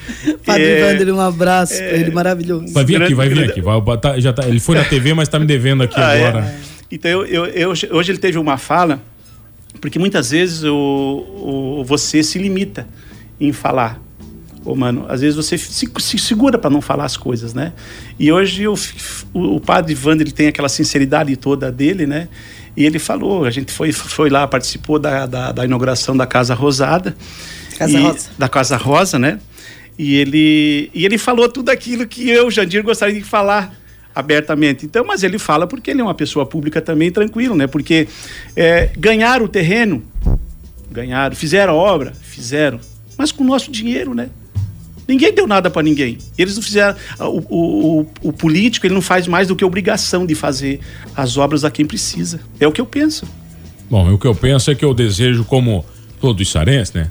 padre 0.45 0.63
é, 0.63 0.93
Vander, 0.93 1.15
um 1.15 1.19
abraço 1.19 1.73
é, 1.73 1.99
ele, 1.99 2.11
maravilhoso. 2.11 2.73
Vai 2.73 2.83
vir 2.83 3.01
aqui, 3.01 3.13
vai 3.13 3.29
vir 3.29 3.49
aqui. 3.49 3.61
Vai, 3.61 3.81
tá, 3.97 4.19
já 4.19 4.31
tá, 4.31 4.47
ele 4.47 4.59
foi 4.59 4.75
na 4.75 4.83
TV, 4.83 5.13
mas 5.13 5.27
está 5.29 5.39
me 5.39 5.45
devendo 5.45 5.83
aqui 5.83 5.99
ah, 5.99 6.13
é? 6.13 6.27
agora. 6.27 6.55
Então, 6.91 7.09
eu, 7.09 7.45
eu, 7.45 7.45
eu, 7.45 7.69
hoje 7.71 8.11
ele 8.11 8.17
teve 8.17 8.37
uma 8.37 8.57
fala, 8.57 9.01
porque 9.79 9.97
muitas 9.97 10.31
vezes 10.31 10.63
o, 10.63 11.77
o, 11.79 11.83
você 11.85 12.21
se 12.21 12.37
limita 12.37 12.85
em 13.39 13.51
falar. 13.51 14.01
Ô, 14.65 14.75
mano, 14.75 15.05
às 15.07 15.21
vezes 15.21 15.35
você 15.35 15.57
se, 15.57 15.89
se 15.97 16.17
segura 16.17 16.57
para 16.57 16.69
não 16.69 16.81
falar 16.81 17.05
as 17.05 17.15
coisas, 17.15 17.53
né? 17.53 17.71
E 18.19 18.31
hoje 18.31 18.67
o, 18.67 18.75
o 19.33 19.59
padre 19.59 19.95
Wander, 19.95 20.27
ele 20.27 20.33
tem 20.33 20.47
aquela 20.47 20.67
sinceridade 20.67 21.35
toda 21.37 21.71
dele, 21.71 22.05
né? 22.05 22.27
E 22.75 22.85
ele 22.85 22.99
falou, 22.99 23.45
a 23.45 23.49
gente 23.49 23.71
foi, 23.71 23.91
foi 23.91 24.29
lá, 24.29 24.47
participou 24.47 24.99
da, 24.99 25.25
da, 25.25 25.51
da 25.51 25.65
inauguração 25.65 26.15
da 26.15 26.27
Casa 26.27 26.53
Rosada. 26.53 27.15
Casa 27.77 27.97
e, 27.97 28.03
Rosa. 28.03 28.29
Da 28.37 28.49
Casa 28.49 28.77
Rosa, 28.77 29.17
né? 29.17 29.39
E 29.97 30.15
ele, 30.15 30.91
e 30.93 31.05
ele 31.05 31.17
falou 31.17 31.49
tudo 31.49 31.69
aquilo 31.69 32.05
que 32.05 32.29
eu, 32.29 32.51
Jandir, 32.51 32.83
gostaria 32.83 33.15
de 33.15 33.23
falar 33.23 33.73
abertamente. 34.13 34.85
Então, 34.85 35.05
mas 35.05 35.23
ele 35.23 35.39
fala 35.39 35.65
porque 35.65 35.91
ele 35.91 36.01
é 36.01 36.03
uma 36.03 36.13
pessoa 36.13 36.45
pública 36.45 36.81
também 36.81 37.11
tranquilo, 37.11 37.55
né? 37.55 37.67
Porque 37.67 38.07
é, 38.55 38.89
ganharam 38.97 39.45
o 39.45 39.47
terreno, 39.47 40.03
ganharam, 40.91 41.35
fizeram 41.35 41.73
a 41.73 41.75
obra, 41.75 42.13
fizeram, 42.21 42.79
mas 43.17 43.31
com 43.31 43.43
o 43.43 43.47
nosso 43.47 43.71
dinheiro, 43.71 44.13
né? 44.13 44.29
Ninguém 45.07 45.33
deu 45.33 45.47
nada 45.47 45.69
para 45.69 45.81
ninguém. 45.81 46.17
Eles 46.37 46.55
não 46.55 46.61
fizeram. 46.61 46.97
O, 47.19 47.23
o, 47.23 48.01
o, 48.01 48.07
o, 48.23 48.33
político 48.33 48.85
ele 48.85 48.93
não 48.93 49.01
faz 49.01 49.25
mais 49.25 49.47
do 49.47 49.55
que 49.55 49.63
obrigação 49.63 50.25
de 50.25 50.35
fazer 50.35 50.81
as 51.15 51.37
obras 51.37 51.63
a 51.63 51.71
quem 51.71 51.85
precisa. 51.85 52.41
É 52.59 52.67
o 52.67 52.73
que 52.73 52.81
eu 52.81 52.85
penso. 52.85 53.25
Bom, 53.89 54.13
o 54.13 54.19
que 54.19 54.27
eu 54.27 54.35
penso 54.35 54.69
é 54.69 54.75
que 54.75 54.83
eu 54.83 54.93
desejo, 54.93 55.45
como 55.45 55.85
todo 56.19 56.41
içarense, 56.41 56.97
né? 56.97 57.09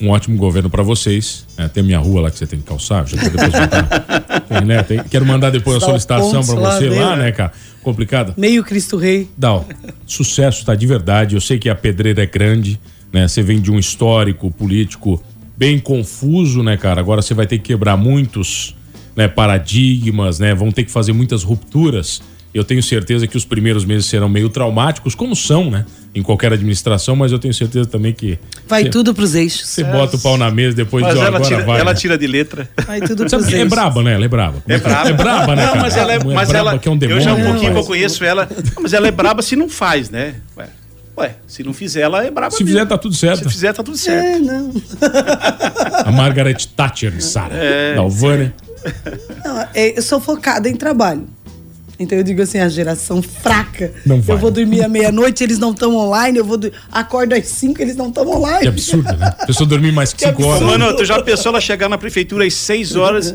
um 0.00 0.10
ótimo 0.10 0.36
governo 0.36 0.68
para 0.68 0.82
vocês. 0.82 1.46
É, 1.56 1.68
tem 1.68 1.82
minha 1.82 1.98
rua 1.98 2.22
lá 2.22 2.30
que 2.30 2.38
você 2.38 2.46
tem 2.46 2.58
que 2.58 2.66
calçar. 2.66 3.06
Já 3.06 3.16
depois 3.16 3.50
tem, 4.48 4.64
né? 4.66 4.82
tem, 4.82 5.02
quero 5.04 5.24
mandar 5.24 5.50
depois 5.50 5.82
a 5.82 5.86
solicitação 5.86 6.44
para 6.44 6.54
você 6.54 6.88
lá, 6.88 7.10
lá, 7.10 7.16
né, 7.16 7.32
cara? 7.32 7.52
Complicado. 7.82 8.34
Meio 8.36 8.62
Cristo 8.64 8.96
Rei. 8.96 9.28
Dal, 9.36 9.66
sucesso, 10.06 10.64
tá 10.64 10.74
de 10.74 10.86
verdade. 10.86 11.34
Eu 11.34 11.40
sei 11.40 11.58
que 11.58 11.68
a 11.68 11.74
pedreira 11.74 12.22
é 12.22 12.26
grande, 12.26 12.80
né? 13.14 13.28
Você 13.28 13.44
vem 13.44 13.60
de 13.60 13.70
um 13.70 13.78
histórico 13.78 14.50
político 14.50 15.22
bem 15.56 15.78
confuso, 15.78 16.64
né, 16.64 16.76
cara? 16.76 17.00
Agora 17.00 17.22
você 17.22 17.32
vai 17.32 17.46
ter 17.46 17.58
que 17.58 17.64
quebrar 17.68 17.96
muitos 17.96 18.74
né, 19.14 19.28
paradigmas, 19.28 20.40
né? 20.40 20.52
Vão 20.52 20.72
ter 20.72 20.82
que 20.82 20.90
fazer 20.90 21.12
muitas 21.12 21.44
rupturas. 21.44 22.20
Eu 22.52 22.64
tenho 22.64 22.82
certeza 22.82 23.28
que 23.28 23.36
os 23.36 23.44
primeiros 23.44 23.84
meses 23.84 24.06
serão 24.06 24.28
meio 24.28 24.48
traumáticos, 24.48 25.14
como 25.14 25.36
são, 25.36 25.70
né? 25.70 25.86
Em 26.12 26.22
qualquer 26.22 26.52
administração, 26.52 27.14
mas 27.14 27.30
eu 27.30 27.38
tenho 27.38 27.54
certeza 27.54 27.88
também 27.88 28.12
que. 28.12 28.36
Vai 28.66 28.84
cê, 28.84 28.90
tudo 28.90 29.14
pros 29.14 29.36
eixos. 29.36 29.68
Você 29.68 29.82
é. 29.82 29.84
bota 29.84 30.16
o 30.16 30.20
pau 30.20 30.36
na 30.36 30.50
mesa 30.50 30.76
depois 30.76 31.04
mas 31.04 31.14
de 31.14 31.20
ela 31.20 31.28
agora 31.28 31.44
tira, 31.44 31.64
vai. 31.64 31.80
Ela 31.80 31.92
né? 31.92 31.98
tira 31.98 32.18
de 32.18 32.26
letra. 32.26 32.68
Vai 32.84 33.00
tudo 33.00 33.26
pros 33.26 33.52
é, 33.52 33.60
é 33.60 33.64
braba, 33.64 34.02
né? 34.02 34.14
Ela 34.14 34.24
é 34.24 34.28
braba. 34.28 34.62
É 34.66 34.78
braba. 34.78 35.08
É 35.08 35.12
braba, 35.12 35.54
né? 35.54 35.66
Não, 35.66 35.76
mas 35.76 35.96
ela 35.96 36.12
é, 36.12 36.18
mas 36.18 36.48
braba, 36.48 36.70
ela, 36.70 36.78
que 36.80 36.88
é 36.88 36.90
um 36.90 36.96
demônio, 36.96 37.20
eu 37.20 37.24
já 37.24 37.32
um 37.32 37.44
pouquinho 37.44 37.72
que 37.72 37.78
eu 37.78 37.84
conheço 37.84 38.24
ela, 38.24 38.48
mas 38.82 38.92
ela 38.92 39.06
é 39.06 39.12
braba 39.12 39.40
se 39.40 39.54
não 39.54 39.68
faz, 39.68 40.10
né? 40.10 40.34
Ué, 40.56 40.68
ué 41.16 41.36
se 41.46 41.62
não 41.62 41.72
fizer, 41.72 42.00
ela 42.00 42.24
é 42.24 42.30
braba. 42.30 42.50
Se 42.50 42.62
mesmo. 42.62 42.76
fizer, 42.76 42.88
tá 42.88 42.98
tudo 42.98 43.14
certo. 43.14 43.44
Se 43.44 43.50
fizer, 43.50 43.72
tá 43.72 43.82
tudo 43.82 43.96
certo. 43.96 44.24
É, 44.24 44.38
não. 44.38 44.72
A 46.04 46.12
Margaret 46.12 46.66
Thatcher 46.76 47.22
Sara. 47.22 47.54
É. 47.54 47.94
Da 47.94 48.00
Alvânia. 48.00 48.54
Não, 49.44 49.68
eu 49.74 50.02
sou 50.02 50.20
focada 50.20 50.68
em 50.68 50.76
trabalho. 50.76 51.26
Então 51.98 52.18
eu 52.18 52.24
digo 52.24 52.42
assim, 52.42 52.58
a 52.58 52.68
geração 52.68 53.22
fraca. 53.22 53.92
Não 54.04 54.20
vai. 54.20 54.36
Eu 54.36 54.40
vou 54.40 54.50
dormir 54.50 54.82
à 54.82 54.88
meia-noite, 54.88 55.44
eles 55.44 55.58
não 55.58 55.70
estão 55.70 55.94
online, 55.96 56.38
eu 56.38 56.44
vou 56.44 56.58
acordo 56.90 57.34
às 57.34 57.46
cinco, 57.46 57.80
eles 57.80 57.96
não 57.96 58.08
estão 58.08 58.26
online. 58.28 58.62
Que 58.62 58.68
absurdo, 58.68 59.16
né? 59.16 59.34
A 59.38 59.46
pessoa 59.46 59.68
dormir 59.68 59.92
mais 59.92 60.12
que 60.12 60.24
5 60.26 60.44
horas. 60.44 60.62
Mano, 60.62 60.96
tu 60.96 61.04
já 61.04 61.22
pensou 61.22 61.50
ela 61.50 61.60
chegar 61.60 61.88
na 61.88 61.96
prefeitura 61.96 62.44
às 62.44 62.54
6 62.54 62.96
horas 62.96 63.34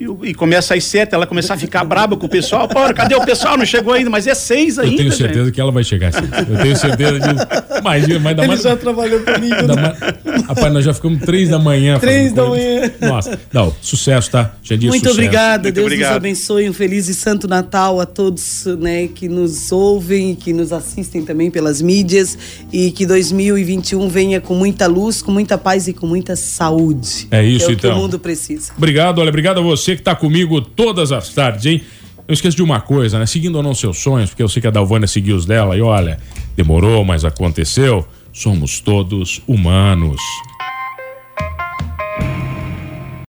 e, 0.00 0.28
e 0.30 0.34
começa 0.34 0.74
às 0.74 0.84
7, 0.84 1.14
ela 1.14 1.26
começar 1.26 1.54
a 1.54 1.56
ficar 1.56 1.84
braba 1.84 2.16
com 2.16 2.26
o 2.26 2.28
pessoal. 2.28 2.68
Pô, 2.68 2.92
cadê 2.94 3.14
o 3.14 3.24
pessoal? 3.24 3.56
Não 3.56 3.64
chegou 3.64 3.92
ainda, 3.92 4.10
mas 4.10 4.26
é 4.26 4.34
6 4.34 4.78
ainda. 4.78 4.92
Eu 4.92 4.96
tenho 4.98 5.12
certeza 5.12 5.44
gente. 5.44 5.54
que 5.54 5.60
ela 5.60 5.72
vai 5.72 5.84
chegar 5.84 6.08
assim. 6.08 6.28
Eu 6.50 6.62
tenho 6.62 6.76
certeza 6.76 7.18
disso. 7.18 7.46
Imagina, 7.80 8.20
mas 8.20 8.36
dá 8.36 8.42
Ele 8.42 8.48
mais. 8.48 8.62
já 8.62 8.76
trabalhou 8.76 9.20
comigo. 9.20 9.66
Dá 9.66 9.76
mais... 9.76 10.46
Rapaz, 10.46 10.72
nós 10.72 10.84
já 10.84 10.94
ficamos 10.94 11.20
3 11.24 11.48
da 11.48 11.58
manhã. 11.58 11.98
3 11.98 12.32
da 12.32 12.44
coisa. 12.44 12.64
manhã. 12.64 12.92
Nossa, 13.00 13.40
não, 13.52 13.74
sucesso, 13.80 14.30
tá? 14.30 14.54
Jandir, 14.62 14.88
Muito 14.88 15.08
sucesso. 15.08 15.20
obrigada, 15.20 15.62
Muito 15.64 15.74
Deus 15.74 15.86
obrigado. 15.86 16.10
nos 16.10 16.16
abençoe. 16.16 16.68
Um 16.68 16.72
feliz 16.72 17.08
e 17.08 17.14
santo 17.14 17.48
Natal 17.48 18.00
a 18.00 18.06
todos 18.06 18.66
né, 18.78 19.08
que 19.08 19.28
nos 19.28 19.72
ouvem 19.72 20.32
e 20.32 20.36
que 20.36 20.52
nos 20.52 20.72
assistem 20.72 21.24
também 21.24 21.50
pelas 21.50 21.80
mídias. 21.80 22.36
E 22.72 22.90
que 22.90 23.06
2021 23.06 24.08
venha 24.08 24.40
com 24.40 24.54
muita 24.54 24.86
luz, 24.86 25.22
com 25.22 25.32
muita 25.32 25.56
paz 25.56 25.88
e 25.88 25.92
com 25.92 26.06
muita 26.06 26.36
saúde. 26.36 27.28
É 27.30 27.44
isso, 27.44 27.66
é 27.66 27.68
o 27.68 27.72
então. 27.72 27.90
que 27.90 27.96
o 27.96 28.00
mundo 28.00 28.18
precisa. 28.18 28.72
Obrigado, 28.76 29.20
olha, 29.20 29.28
obrigado 29.28 29.58
a 29.58 29.62
você 29.62 29.85
que 29.94 30.02
tá 30.02 30.16
comigo 30.16 30.60
todas 30.60 31.12
as 31.12 31.28
tardes, 31.28 31.66
hein? 31.66 31.82
Não 32.26 32.32
esqueça 32.32 32.56
de 32.56 32.62
uma 32.62 32.80
coisa, 32.80 33.18
né? 33.18 33.26
Seguindo 33.26 33.56
ou 33.56 33.62
não 33.62 33.74
seus 33.74 33.98
sonhos, 33.98 34.30
porque 34.30 34.42
eu 34.42 34.48
sei 34.48 34.60
que 34.60 34.66
a 34.66 34.70
Dalvânia 34.70 35.06
seguiu 35.06 35.36
os 35.36 35.46
dela 35.46 35.76
e 35.76 35.80
olha, 35.80 36.18
demorou, 36.56 37.04
mas 37.04 37.24
aconteceu. 37.24 38.04
Somos 38.32 38.80
todos 38.80 39.40
humanos. 39.46 40.20